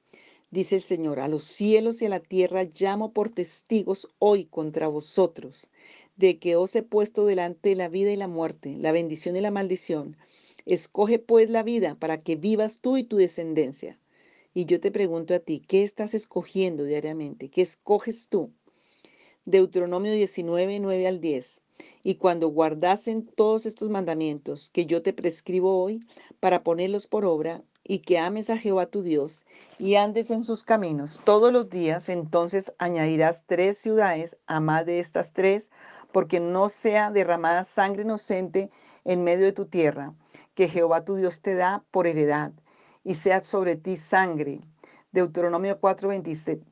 Dice 0.53 0.75
el 0.75 0.81
Señor, 0.81 1.19
a 1.19 1.27
los 1.27 1.45
cielos 1.45 2.03
y 2.03 2.05
a 2.05 2.09
la 2.09 2.19
tierra 2.19 2.69
llamo 2.79 3.11
por 3.11 3.31
testigos 3.31 4.07
hoy 4.19 4.45
contra 4.45 4.87
vosotros, 4.87 5.71
de 6.15 6.37
que 6.37 6.55
os 6.57 6.75
he 6.75 6.83
puesto 6.83 7.25
delante 7.25 7.73
la 7.73 7.89
vida 7.89 8.11
y 8.11 8.15
la 8.15 8.27
muerte, 8.27 8.77
la 8.77 8.91
bendición 8.91 9.35
y 9.35 9.41
la 9.41 9.49
maldición. 9.49 10.15
Escoge 10.67 11.17
pues 11.17 11.49
la 11.49 11.63
vida 11.63 11.95
para 11.95 12.21
que 12.21 12.35
vivas 12.35 12.81
tú 12.81 12.97
y 12.97 13.03
tu 13.03 13.17
descendencia. 13.17 13.99
Y 14.53 14.65
yo 14.65 14.79
te 14.79 14.91
pregunto 14.91 15.33
a 15.33 15.39
ti, 15.39 15.59
¿qué 15.59 15.81
estás 15.81 16.13
escogiendo 16.13 16.83
diariamente? 16.83 17.49
¿Qué 17.49 17.61
escoges 17.61 18.27
tú? 18.27 18.51
Deuteronomio 19.45 20.13
19, 20.13 20.79
9 20.79 21.07
al 21.07 21.19
10. 21.19 21.61
Y 22.03 22.15
cuando 22.15 22.49
guardasen 22.49 23.25
todos 23.25 23.65
estos 23.65 23.89
mandamientos 23.89 24.69
que 24.69 24.85
yo 24.85 25.01
te 25.01 25.13
prescribo 25.13 25.81
hoy 25.81 26.05
para 26.39 26.63
ponerlos 26.63 27.07
por 27.07 27.25
obra, 27.25 27.63
y 27.83 27.99
que 27.99 28.17
ames 28.17 28.49
a 28.49 28.57
Jehová 28.57 28.85
tu 28.85 29.01
Dios 29.01 29.45
y 29.77 29.95
andes 29.95 30.31
en 30.31 30.43
sus 30.43 30.63
caminos 30.63 31.19
todos 31.23 31.51
los 31.51 31.69
días, 31.69 32.09
entonces 32.09 32.73
añadirás 32.77 33.45
tres 33.45 33.77
ciudades 33.77 34.37
a 34.47 34.59
más 34.59 34.85
de 34.85 34.99
estas 34.99 35.33
tres, 35.33 35.69
porque 36.11 36.39
no 36.39 36.69
sea 36.69 37.11
derramada 37.11 37.63
sangre 37.63 38.03
inocente 38.03 38.69
en 39.03 39.23
medio 39.23 39.45
de 39.45 39.51
tu 39.51 39.65
tierra, 39.65 40.13
que 40.53 40.69
Jehová 40.69 41.03
tu 41.03 41.15
Dios 41.15 41.41
te 41.41 41.55
da 41.55 41.83
por 41.91 42.07
heredad, 42.07 42.53
y 43.03 43.15
sea 43.15 43.43
sobre 43.43 43.75
ti 43.75 43.97
sangre. 43.97 44.61
Deuteronomio 45.11 45.79
4, 45.79 46.09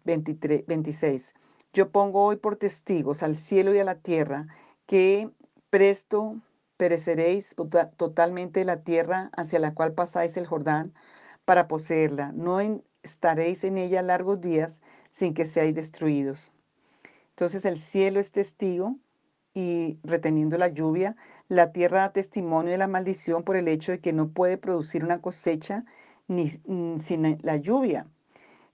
23, 0.06 0.65
26. 0.65 1.34
Yo 1.74 1.89
pongo 1.89 2.24
hoy 2.24 2.38
por 2.38 2.56
testigos 2.56 3.24
al 3.24 3.36
cielo 3.36 3.74
y 3.74 3.80
a 3.80 3.84
la 3.84 3.95
tierra 3.95 4.47
que 4.86 5.30
presto 5.69 6.36
pereceréis 6.82 7.54
tota-, 7.56 7.91
totalmente 7.91 8.65
la 8.65 8.82
tierra 8.82 9.30
hacia 9.38 9.60
la 9.60 9.76
cual 9.76 9.94
pasáis 9.94 10.36
el 10.36 10.48
Jordán 10.48 10.96
para 11.46 11.67
poseerla. 11.67 12.32
No 12.32 12.60
estaréis 13.04 13.63
en 13.63 13.78
ella 13.78 14.02
largos 14.02 14.41
días 14.41 14.82
sin 15.12 15.36
que 15.36 15.46
seáis 15.46 15.76
destruidos. 15.76 16.52
Entonces 17.30 17.65
el 17.65 17.78
cielo 17.78 18.20
es 18.20 18.32
testigo 18.32 18.96
y 19.54 20.00
reteniendo 20.02 20.58
la 20.58 20.70
lluvia, 20.70 21.15
la 21.50 21.72
tierra 21.72 22.00
da 22.00 22.13
testimonio 22.13 22.72
de 22.72 22.80
la 22.80 22.88
maldición 22.88 23.44
por 23.44 23.58
el 23.58 23.67
hecho 23.67 23.91
de 23.91 24.00
que 24.00 24.12
no 24.12 24.30
puede 24.30 24.58
producir 24.58 25.04
una 25.04 25.22
cosecha 25.22 25.86
ni, 26.28 26.48
sin 26.48 27.38
la 27.44 27.58
lluvia. 27.58 28.08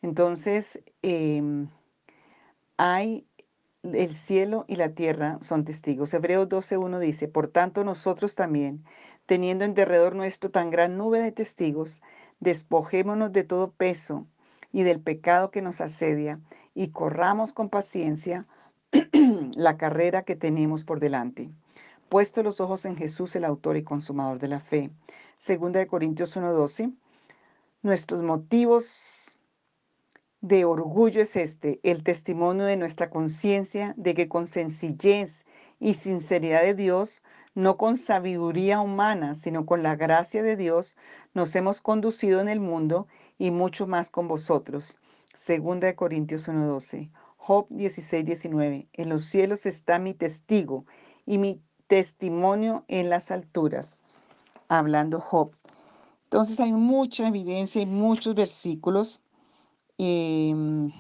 Entonces, 0.02 0.80
em, 1.02 1.67
hay 2.78 3.27
el 3.95 4.13
cielo 4.13 4.65
y 4.67 4.76
la 4.76 4.89
tierra 4.89 5.38
son 5.41 5.65
testigos. 5.65 6.13
Hebreos 6.13 6.47
12.1 6.50 7.00
dice, 7.00 7.28
por 7.28 7.47
tanto 7.47 7.84
nosotros 7.84 8.36
también, 8.36 8.84
teniendo 9.26 9.65
en 9.65 9.73
derredor 9.73 10.15
nuestro 10.15 10.52
tan 10.52 10.69
gran 10.69 10.97
nube 10.97 11.21
de 11.21 11.32
testigos, 11.32 12.02
despojémonos 12.39 13.32
de 13.32 13.43
todo 13.43 13.71
peso 13.71 14.26
y 14.71 14.84
del 14.84 15.00
pecado 15.00 15.52
que 15.52 15.62
nos 15.62 15.82
asedia 15.82 16.39
y 16.73 16.89
corramos 16.89 17.54
con 17.54 17.69
paciencia 17.69 18.45
la 19.56 19.78
carrera 19.78 20.23
que 20.23 20.36
tenemos 20.36 20.84
por 20.84 21.00
delante. 21.00 21.50
Puesto 22.10 22.43
los 22.43 22.62
ojos 22.62 22.86
en 22.86 22.95
Jesús, 22.95 23.36
el 23.36 23.45
autor 23.45 23.78
y 23.78 23.84
consumador 23.84 24.39
de 24.39 24.47
la 24.47 24.60
fe. 24.60 24.91
Segunda 25.38 25.80
de 25.80 25.88
Corintios 25.88 26.38
1.12. 26.38 26.93
Nuestros 27.82 28.23
motivos 28.23 29.37
de 30.48 30.64
orgullo 30.64 31.22
es 31.22 31.36
este, 31.36 31.82
el 31.84 32.04
testimonio 32.04 32.66
de 32.66 32.78
nuestra 32.78 33.10
conciencia 33.10 33.94
de 33.98 34.14
que 34.14 34.30
con 34.30 34.48
sencillez 34.48 35.46
y 35.80 35.94
sinceridad 35.96 36.62
de 36.62 36.74
Dios, 36.74 37.22
no 37.54 37.76
con 37.78 37.98
sabiduría 37.98 38.80
humana, 38.80 39.36
sino 39.36 39.66
con 39.66 39.84
la 39.84 39.98
gracia 39.98 40.42
de 40.44 40.56
Dios, 40.56 40.96
nos 41.34 41.54
hemos 41.56 41.82
conducido 41.82 42.40
en 42.40 42.48
el 42.48 42.62
mundo 42.62 43.08
y 43.38 43.52
mucho 43.52 43.88
más 43.88 44.10
con 44.10 44.30
vosotros. 44.30 44.98
Segunda 45.34 45.88
de 45.88 45.96
Corintios 45.96 46.48
1:12. 46.48 47.12
Job 47.36 47.68
16:19. 47.70 48.88
En 48.94 49.10
los 49.10 49.26
cielos 49.26 49.66
está 49.66 50.00
mi 50.00 50.14
testigo 50.14 50.86
y 51.26 51.38
mi 51.40 51.62
testimonio 51.88 52.86
en 52.88 53.10
las 53.10 53.32
alturas. 53.32 54.02
Hablando 54.70 55.20
Job. 55.20 55.52
Entonces 56.24 56.60
hay 56.60 56.72
mucha 56.72 57.28
evidencia 57.28 57.82
y 57.82 57.86
muchos 57.86 58.34
versículos 58.34 59.22
Em, 60.00 60.92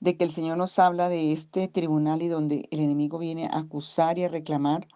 de 0.00 0.16
que 0.16 0.24
el 0.24 0.30
Señor 0.30 0.56
nos 0.56 0.78
habla 0.78 1.10
de 1.10 1.32
este 1.32 1.68
tribunal 1.68 2.22
y 2.22 2.28
donde 2.28 2.68
el 2.70 2.80
enemigo 2.80 3.18
viene 3.18 3.46
a 3.46 3.58
acusar 3.58 4.18
y 4.18 4.24
a 4.24 4.28
reclamar. 4.28 4.88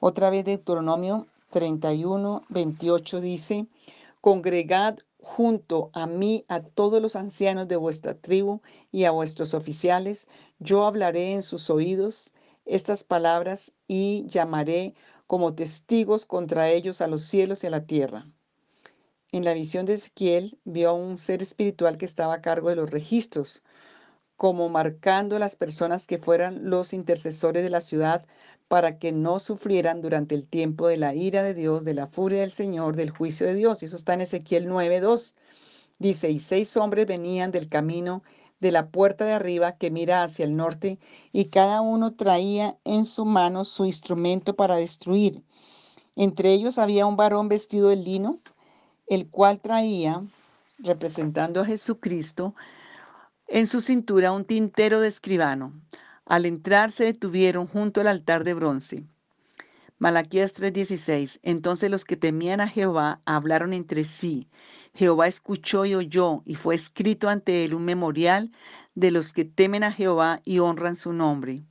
Otra 0.00 0.28
vez 0.30 0.44
Deuteronomio 0.44 1.28
31, 1.50 2.42
28 2.48 3.20
dice, 3.20 3.66
congregad 4.20 4.98
junto 5.20 5.90
a 5.92 6.06
mí 6.06 6.44
a 6.48 6.62
todos 6.62 7.00
los 7.00 7.14
ancianos 7.14 7.68
de 7.68 7.76
vuestra 7.76 8.14
tribu 8.14 8.60
y 8.90 9.04
a 9.04 9.12
vuestros 9.12 9.54
oficiales, 9.54 10.26
yo 10.58 10.84
hablaré 10.84 11.32
en 11.32 11.42
sus 11.42 11.70
oídos 11.70 12.32
estas 12.64 13.04
palabras 13.04 13.72
y 13.86 14.26
llamaré 14.26 14.94
como 15.28 15.54
testigos 15.54 16.26
contra 16.26 16.70
ellos 16.70 17.00
a 17.00 17.06
los 17.06 17.22
cielos 17.22 17.62
y 17.62 17.68
a 17.68 17.70
la 17.70 17.86
tierra. 17.86 18.26
En 19.32 19.46
la 19.46 19.54
visión 19.54 19.86
de 19.86 19.94
Ezequiel 19.94 20.58
vio 20.64 20.90
a 20.90 20.92
un 20.92 21.16
ser 21.16 21.40
espiritual 21.40 21.96
que 21.96 22.04
estaba 22.04 22.34
a 22.34 22.42
cargo 22.42 22.68
de 22.68 22.76
los 22.76 22.90
registros, 22.90 23.62
como 24.36 24.68
marcando 24.68 25.38
las 25.38 25.56
personas 25.56 26.06
que 26.06 26.18
fueran 26.18 26.68
los 26.68 26.92
intercesores 26.92 27.62
de 27.62 27.70
la 27.70 27.80
ciudad 27.80 28.26
para 28.68 28.98
que 28.98 29.10
no 29.10 29.38
sufrieran 29.38 30.02
durante 30.02 30.34
el 30.34 30.46
tiempo 30.46 30.86
de 30.86 30.98
la 30.98 31.14
ira 31.14 31.42
de 31.42 31.54
Dios, 31.54 31.82
de 31.86 31.94
la 31.94 32.08
furia 32.08 32.40
del 32.40 32.50
Señor, 32.50 32.94
del 32.94 33.08
juicio 33.08 33.46
de 33.46 33.54
Dios. 33.54 33.82
Eso 33.82 33.96
está 33.96 34.12
en 34.12 34.20
Ezequiel 34.20 34.68
9.2. 34.68 35.34
Dice, 35.98 36.30
y 36.30 36.38
seis 36.38 36.76
hombres 36.76 37.06
venían 37.06 37.52
del 37.52 37.70
camino 37.70 38.22
de 38.60 38.70
la 38.70 38.90
puerta 38.90 39.24
de 39.24 39.32
arriba 39.32 39.78
que 39.78 39.90
mira 39.90 40.24
hacia 40.24 40.44
el 40.44 40.56
norte, 40.56 40.98
y 41.32 41.46
cada 41.46 41.80
uno 41.80 42.14
traía 42.16 42.76
en 42.84 43.06
su 43.06 43.24
mano 43.24 43.64
su 43.64 43.86
instrumento 43.86 44.56
para 44.56 44.76
destruir. 44.76 45.42
Entre 46.16 46.52
ellos 46.52 46.76
había 46.76 47.06
un 47.06 47.16
varón 47.16 47.48
vestido 47.48 47.88
de 47.88 47.96
lino, 47.96 48.40
el 49.12 49.28
cual 49.28 49.60
traía, 49.60 50.24
representando 50.78 51.60
a 51.60 51.66
Jesucristo, 51.66 52.54
en 53.46 53.66
su 53.66 53.82
cintura 53.82 54.32
un 54.32 54.46
tintero 54.46 55.02
de 55.02 55.08
escribano. 55.08 55.74
Al 56.24 56.46
entrar 56.46 56.90
se 56.90 57.04
detuvieron 57.04 57.66
junto 57.66 58.00
al 58.00 58.08
altar 58.08 58.42
de 58.42 58.54
bronce. 58.54 59.04
Malaquías 59.98 60.54
3:16. 60.54 61.40
Entonces 61.42 61.90
los 61.90 62.06
que 62.06 62.16
temían 62.16 62.62
a 62.62 62.68
Jehová 62.68 63.20
hablaron 63.26 63.74
entre 63.74 64.04
sí. 64.04 64.48
Jehová 64.94 65.26
escuchó 65.26 65.84
y 65.84 65.94
oyó, 65.94 66.42
y 66.46 66.54
fue 66.54 66.74
escrito 66.74 67.28
ante 67.28 67.66
él 67.66 67.74
un 67.74 67.84
memorial 67.84 68.50
de 68.94 69.10
los 69.10 69.34
que 69.34 69.44
temen 69.44 69.84
a 69.84 69.92
Jehová 69.92 70.40
y 70.42 70.60
honran 70.60 70.96
su 70.96 71.12
nombre. 71.12 71.62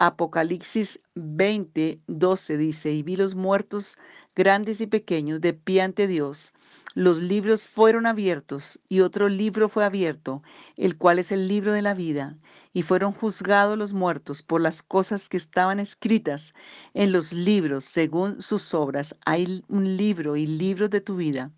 Apocalipsis 0.00 1.00
20, 1.16 2.00
12 2.06 2.56
dice, 2.56 2.92
y 2.92 3.02
vi 3.02 3.16
los 3.16 3.34
muertos 3.34 3.98
grandes 4.36 4.80
y 4.80 4.86
pequeños 4.86 5.40
de 5.40 5.54
pie 5.54 5.82
ante 5.82 6.06
Dios. 6.06 6.52
Los 6.94 7.20
libros 7.20 7.66
fueron 7.66 8.06
abiertos 8.06 8.80
y 8.88 9.00
otro 9.00 9.28
libro 9.28 9.68
fue 9.68 9.84
abierto, 9.84 10.40
el 10.76 10.96
cual 10.96 11.18
es 11.18 11.32
el 11.32 11.48
libro 11.48 11.72
de 11.72 11.82
la 11.82 11.94
vida, 11.94 12.38
y 12.72 12.82
fueron 12.82 13.12
juzgados 13.12 13.76
los 13.76 13.92
muertos 13.92 14.44
por 14.44 14.60
las 14.60 14.84
cosas 14.84 15.28
que 15.28 15.36
estaban 15.36 15.80
escritas 15.80 16.54
en 16.94 17.10
los 17.10 17.32
libros 17.32 17.84
según 17.84 18.40
sus 18.40 18.74
obras. 18.74 19.16
Hay 19.26 19.64
un 19.68 19.96
libro 19.96 20.36
y 20.36 20.46
libros 20.46 20.90
de 20.90 21.00
tu 21.00 21.16
vida. 21.16 21.50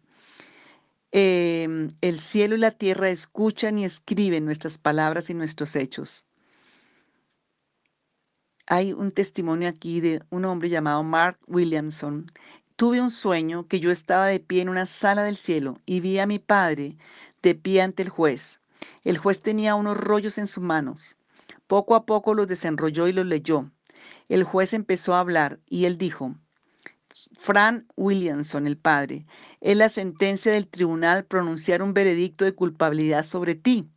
Em, 1.12 1.88
el 2.00 2.18
cielo 2.18 2.54
y 2.54 2.58
la 2.58 2.70
tierra 2.70 3.10
escuchan 3.10 3.78
y 3.78 3.84
escriben 3.84 4.46
nuestras 4.46 4.78
palabras 4.78 5.28
y 5.28 5.34
nuestros 5.34 5.76
hechos. 5.76 6.24
Hay 8.72 8.92
un 8.92 9.10
testimonio 9.10 9.68
aquí 9.68 10.00
de 10.00 10.22
un 10.30 10.44
hombre 10.44 10.68
llamado 10.68 11.02
Mark 11.02 11.40
Williamson. 11.48 12.30
Tuve 12.76 13.00
un 13.00 13.10
sueño 13.10 13.66
que 13.66 13.80
yo 13.80 13.90
estaba 13.90 14.26
de 14.26 14.38
pie 14.38 14.62
en 14.62 14.68
una 14.68 14.86
sala 14.86 15.24
del 15.24 15.36
cielo 15.36 15.80
y 15.86 15.98
vi 15.98 16.20
a 16.20 16.26
mi 16.28 16.38
padre 16.38 16.96
de 17.42 17.56
pie 17.56 17.82
ante 17.82 18.04
el 18.04 18.10
juez. 18.10 18.60
El 19.02 19.18
juez 19.18 19.40
tenía 19.40 19.74
unos 19.74 19.96
rollos 19.96 20.38
en 20.38 20.46
sus 20.46 20.62
manos. 20.62 21.16
Poco 21.66 21.96
a 21.96 22.06
poco 22.06 22.32
los 22.32 22.46
desenrolló 22.46 23.08
y 23.08 23.12
los 23.12 23.26
leyó. 23.26 23.68
El 24.28 24.44
juez 24.44 24.72
empezó 24.72 25.14
a 25.14 25.20
hablar 25.20 25.58
y 25.68 25.86
él 25.86 25.98
dijo, 25.98 26.36
Fran 27.40 27.88
Williamson, 27.96 28.68
el 28.68 28.76
padre, 28.76 29.24
es 29.60 29.76
la 29.76 29.88
sentencia 29.88 30.52
del 30.52 30.68
tribunal 30.68 31.24
pronunciar 31.24 31.82
un 31.82 31.92
veredicto 31.92 32.44
de 32.44 32.54
culpabilidad 32.54 33.24
sobre 33.24 33.56
ti. 33.56 33.90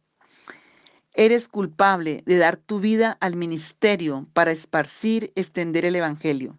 Eres 1.15 1.47
culpable 1.47 2.23
de 2.25 2.37
dar 2.37 2.57
tu 2.57 2.79
vida 2.79 3.17
al 3.21 3.35
ministerio 3.35 4.25
para 4.33 4.51
esparcir, 4.51 5.31
extender 5.35 5.85
el 5.85 5.95
Evangelio. 5.95 6.57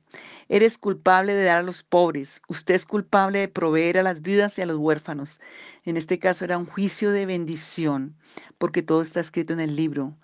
Eres 0.48 0.78
culpable 0.78 1.34
de 1.34 1.42
dar 1.42 1.58
a 1.58 1.62
los 1.62 1.82
pobres. 1.82 2.40
Usted 2.48 2.74
es 2.74 2.86
culpable 2.86 3.40
de 3.40 3.48
proveer 3.48 3.98
a 3.98 4.04
las 4.04 4.22
viudas 4.22 4.56
y 4.56 4.62
a 4.62 4.66
los 4.66 4.76
huérfanos. 4.76 5.40
En 5.82 5.96
este 5.96 6.20
caso 6.20 6.44
era 6.44 6.56
un 6.56 6.66
juicio 6.66 7.10
de 7.10 7.26
bendición, 7.26 8.16
porque 8.56 8.82
todo 8.82 9.02
está 9.02 9.18
escrito 9.18 9.52
en 9.52 9.60
el 9.60 9.74
libro, 9.74 10.16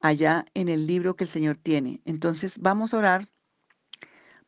allá 0.00 0.46
en 0.54 0.68
el 0.68 0.88
libro 0.88 1.14
que 1.14 1.22
el 1.22 1.28
Señor 1.28 1.56
tiene. 1.56 2.00
Entonces 2.04 2.58
vamos 2.60 2.92
a 2.92 2.98
orar, 2.98 3.28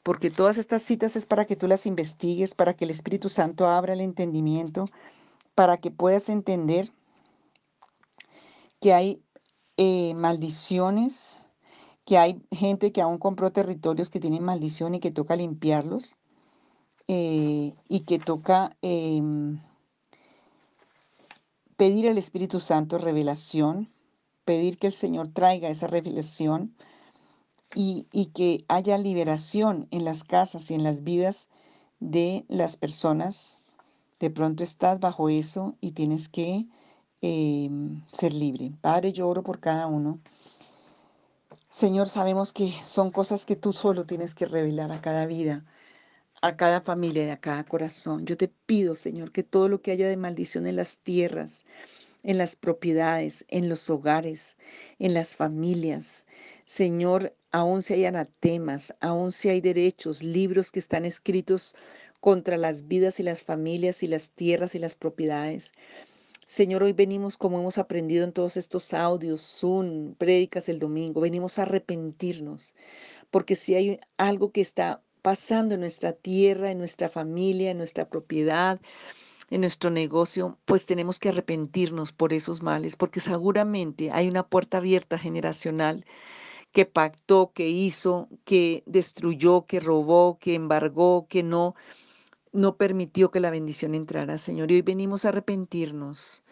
porque 0.02 0.30
todas 0.30 0.58
estas 0.58 0.82
citas 0.82 1.14
es 1.14 1.26
para 1.26 1.44
que 1.44 1.54
tú 1.54 1.68
las 1.68 1.86
investigues, 1.86 2.54
para 2.54 2.74
que 2.74 2.86
el 2.86 2.90
Espíritu 2.90 3.28
Santo 3.28 3.68
abra 3.68 3.92
el 3.92 4.00
entendimiento, 4.00 4.86
para 5.54 5.76
que 5.76 5.92
puedas 5.92 6.28
entender 6.28 6.90
que 8.80 8.94
hay 8.94 9.24
eh, 9.78 10.12
maldiciones, 10.14 11.38
que 12.04 12.18
hay 12.18 12.42
gente 12.50 12.90
que 12.90 13.00
aún 13.00 13.18
compró 13.18 13.52
territorios 13.52 14.10
que 14.10 14.18
tienen 14.18 14.42
maldición 14.42 14.96
y 14.96 15.00
que 15.00 15.12
toca 15.12 15.36
limpiarlos 15.36 16.18
eh, 17.06 17.74
y 17.88 18.00
que 18.00 18.18
toca 18.18 18.76
em, 18.82 19.60
pedir 21.76 22.08
al 22.08 22.18
Espíritu 22.18 22.58
Santo 22.58 22.98
revelación, 22.98 23.88
pedir 24.44 24.78
que 24.78 24.88
el 24.88 24.92
Señor 24.92 25.28
traiga 25.28 25.68
esa 25.68 25.86
revelación 25.86 26.74
y, 27.72 28.08
y, 28.10 28.26
que 28.26 28.64
haya 28.66 28.98
liberación 28.98 29.86
en 29.92 30.04
las 30.04 30.24
casas 30.24 30.72
y 30.72 30.74
en 30.74 30.82
las 30.82 31.04
vidas 31.04 31.48
de 32.00 32.44
las 32.48 32.76
personas. 32.76 33.60
De 34.18 34.30
pronto 34.30 34.64
estás 34.64 34.98
bajo 34.98 35.28
eso 35.28 35.76
y 35.80 35.92
tienes 35.92 36.28
que 36.28 36.66
Em, 37.20 38.00
ser 38.12 38.32
libre. 38.32 38.72
Padre, 38.80 39.12
yo 39.12 39.28
oro 39.28 39.42
por 39.42 39.58
cada 39.60 39.86
uno. 39.86 40.20
Señor, 41.68 42.08
sabemos 42.08 42.52
que 42.52 42.72
son 42.84 43.10
cosas 43.10 43.44
que 43.44 43.56
tú 43.56 43.72
solo 43.72 44.06
tienes 44.06 44.34
que 44.34 44.46
revelar 44.46 44.92
a 44.92 45.00
cada 45.00 45.26
vida, 45.26 45.64
a 46.42 46.56
cada 46.56 46.80
familia 46.80 47.26
y 47.26 47.30
a 47.30 47.40
cada 47.40 47.64
corazón. 47.64 48.24
Yo 48.24 48.36
te 48.36 48.48
pido, 48.48 48.94
Señor, 48.94 49.32
que 49.32 49.42
todo 49.42 49.68
lo 49.68 49.82
que 49.82 49.90
haya 49.90 50.08
de 50.08 50.16
maldición 50.16 50.66
en 50.66 50.76
las 50.76 50.98
tierras, 50.98 51.66
en 52.22 52.38
las 52.38 52.56
propiedades, 52.56 53.44
en 53.48 53.68
los 53.68 53.90
hogares, 53.90 54.56
en 54.98 55.14
las 55.14 55.34
familias, 55.36 56.26
Señor, 56.64 57.34
aún 57.50 57.82
si 57.82 57.94
hay 57.94 58.04
anatemas, 58.04 58.94
aún 59.00 59.32
si 59.32 59.48
hay 59.48 59.60
derechos, 59.60 60.22
libros 60.22 60.70
que 60.70 60.78
están 60.78 61.04
escritos 61.04 61.74
contra 62.20 62.56
las 62.56 62.86
vidas 62.88 63.20
y 63.20 63.22
las 63.22 63.42
familias 63.42 64.02
y 64.02 64.06
las 64.08 64.30
tierras 64.30 64.74
y 64.74 64.78
las 64.78 64.94
propiedades. 64.94 65.72
Señor, 66.48 66.82
hoy 66.82 66.94
venimos 66.94 67.36
como 67.36 67.58
hemos 67.58 67.76
aprendido 67.76 68.24
en 68.24 68.32
todos 68.32 68.56
estos 68.56 68.94
audios, 68.94 69.42
Zoom, 69.42 70.14
prédicas 70.14 70.70
el 70.70 70.78
domingo, 70.78 71.20
venimos 71.20 71.58
a 71.58 71.62
arrepentirnos, 71.62 72.74
porque 73.30 73.54
si 73.54 73.74
hay 73.74 74.00
algo 74.16 74.50
que 74.50 74.62
está 74.62 75.02
pasando 75.20 75.74
en 75.74 75.80
nuestra 75.80 76.14
tierra, 76.14 76.70
en 76.70 76.78
nuestra 76.78 77.10
familia, 77.10 77.70
en 77.70 77.76
nuestra 77.76 78.08
propiedad, 78.08 78.80
en 79.50 79.60
nuestro 79.60 79.90
negocio, 79.90 80.56
pues 80.64 80.86
tenemos 80.86 81.20
que 81.20 81.28
arrepentirnos 81.28 82.12
por 82.12 82.32
esos 82.32 82.62
males, 82.62 82.96
porque 82.96 83.20
seguramente 83.20 84.10
hay 84.10 84.26
una 84.26 84.48
puerta 84.48 84.78
abierta 84.78 85.18
generacional 85.18 86.06
que 86.72 86.86
pactó, 86.86 87.52
que 87.52 87.68
hizo, 87.68 88.30
que 88.46 88.82
destruyó, 88.86 89.66
que 89.66 89.80
robó, 89.80 90.38
que 90.38 90.54
embargó, 90.54 91.26
que 91.28 91.42
no 91.42 91.74
no 92.58 92.76
permitió 92.76 93.30
que 93.30 93.38
la 93.38 93.50
bendición 93.50 93.94
entrara, 93.94 94.36
Señor. 94.36 94.72
Y 94.72 94.74
hoy 94.74 94.82
venimos 94.82 95.24
a 95.24 95.28
arrepentirnos 95.28 96.42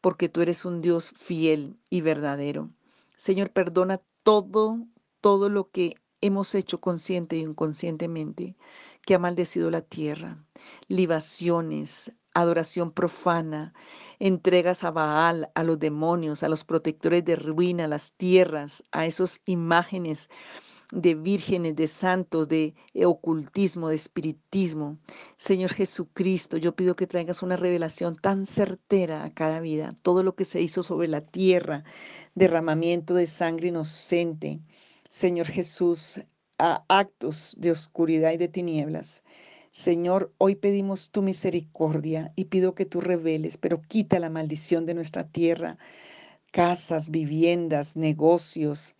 porque 0.00 0.28
tú 0.28 0.40
eres 0.40 0.64
un 0.64 0.80
Dios 0.80 1.12
fiel 1.16 1.76
y 1.90 2.02
verdadero. 2.02 2.70
Señor, 3.16 3.50
perdona 3.50 4.00
todo, 4.22 4.78
todo 5.20 5.48
lo 5.48 5.70
que 5.70 5.96
hemos 6.20 6.54
hecho 6.54 6.80
consciente 6.80 7.36
y 7.36 7.40
inconscientemente 7.40 8.56
que 9.02 9.16
ha 9.16 9.18
maldecido 9.18 9.70
la 9.70 9.80
tierra. 9.80 10.38
Libaciones, 10.86 12.12
adoración 12.32 12.92
profana, 12.92 13.74
entregas 14.20 14.84
a 14.84 14.92
Baal, 14.92 15.50
a 15.56 15.64
los 15.64 15.80
demonios, 15.80 16.44
a 16.44 16.48
los 16.48 16.64
protectores 16.64 17.24
de 17.24 17.34
ruina, 17.34 17.86
a 17.86 17.88
las 17.88 18.12
tierras, 18.12 18.84
a 18.92 19.04
esas 19.04 19.40
imágenes 19.46 20.28
de 20.92 21.14
vírgenes, 21.14 21.74
de 21.74 21.86
santos, 21.86 22.48
de 22.48 22.74
ocultismo, 23.04 23.88
de 23.88 23.96
espiritismo. 23.96 24.98
Señor 25.36 25.72
Jesucristo, 25.72 26.56
yo 26.56 26.74
pido 26.74 26.96
que 26.96 27.06
traigas 27.06 27.42
una 27.42 27.56
revelación 27.56 28.16
tan 28.16 28.46
certera 28.46 29.24
a 29.24 29.32
cada 29.32 29.60
vida, 29.60 29.94
todo 30.02 30.22
lo 30.22 30.34
que 30.34 30.44
se 30.44 30.60
hizo 30.60 30.82
sobre 30.82 31.08
la 31.08 31.20
tierra, 31.20 31.84
derramamiento 32.34 33.14
de 33.14 33.26
sangre 33.26 33.68
inocente. 33.68 34.60
Señor 35.08 35.46
Jesús, 35.46 36.20
a 36.58 36.84
actos 36.88 37.56
de 37.58 37.70
oscuridad 37.70 38.32
y 38.32 38.36
de 38.36 38.48
tinieblas. 38.48 39.22
Señor, 39.70 40.32
hoy 40.38 40.54
pedimos 40.54 41.10
tu 41.10 41.20
misericordia 41.20 42.32
y 42.34 42.46
pido 42.46 42.74
que 42.74 42.86
tú 42.86 43.00
reveles, 43.00 43.58
pero 43.58 43.82
quita 43.82 44.18
la 44.18 44.30
maldición 44.30 44.86
de 44.86 44.94
nuestra 44.94 45.28
tierra, 45.28 45.76
casas, 46.50 47.10
viviendas, 47.10 47.96
negocios, 47.96 48.96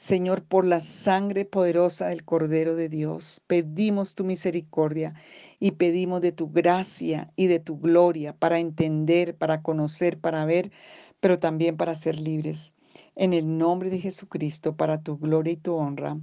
Señor, 0.00 0.42
por 0.42 0.64
la 0.64 0.80
sangre 0.80 1.44
poderosa 1.44 2.06
del 2.06 2.24
Cordero 2.24 2.74
de 2.74 2.88
Dios, 2.88 3.42
pedimos 3.46 4.14
tu 4.14 4.24
misericordia 4.24 5.12
y 5.58 5.72
pedimos 5.72 6.22
de 6.22 6.32
tu 6.32 6.50
gracia 6.50 7.30
y 7.36 7.48
de 7.48 7.60
tu 7.60 7.78
gloria 7.78 8.34
para 8.34 8.58
entender, 8.58 9.36
para 9.36 9.60
conocer, 9.60 10.18
para 10.18 10.46
ver, 10.46 10.72
pero 11.20 11.38
también 11.38 11.76
para 11.76 11.94
ser 11.94 12.18
libres. 12.18 12.72
En 13.14 13.34
el 13.34 13.58
nombre 13.58 13.90
de 13.90 13.98
Jesucristo, 13.98 14.74
para 14.74 15.02
tu 15.02 15.18
gloria 15.18 15.52
y 15.52 15.56
tu 15.58 15.74
honra. 15.74 16.16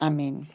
Amén. 0.00 0.46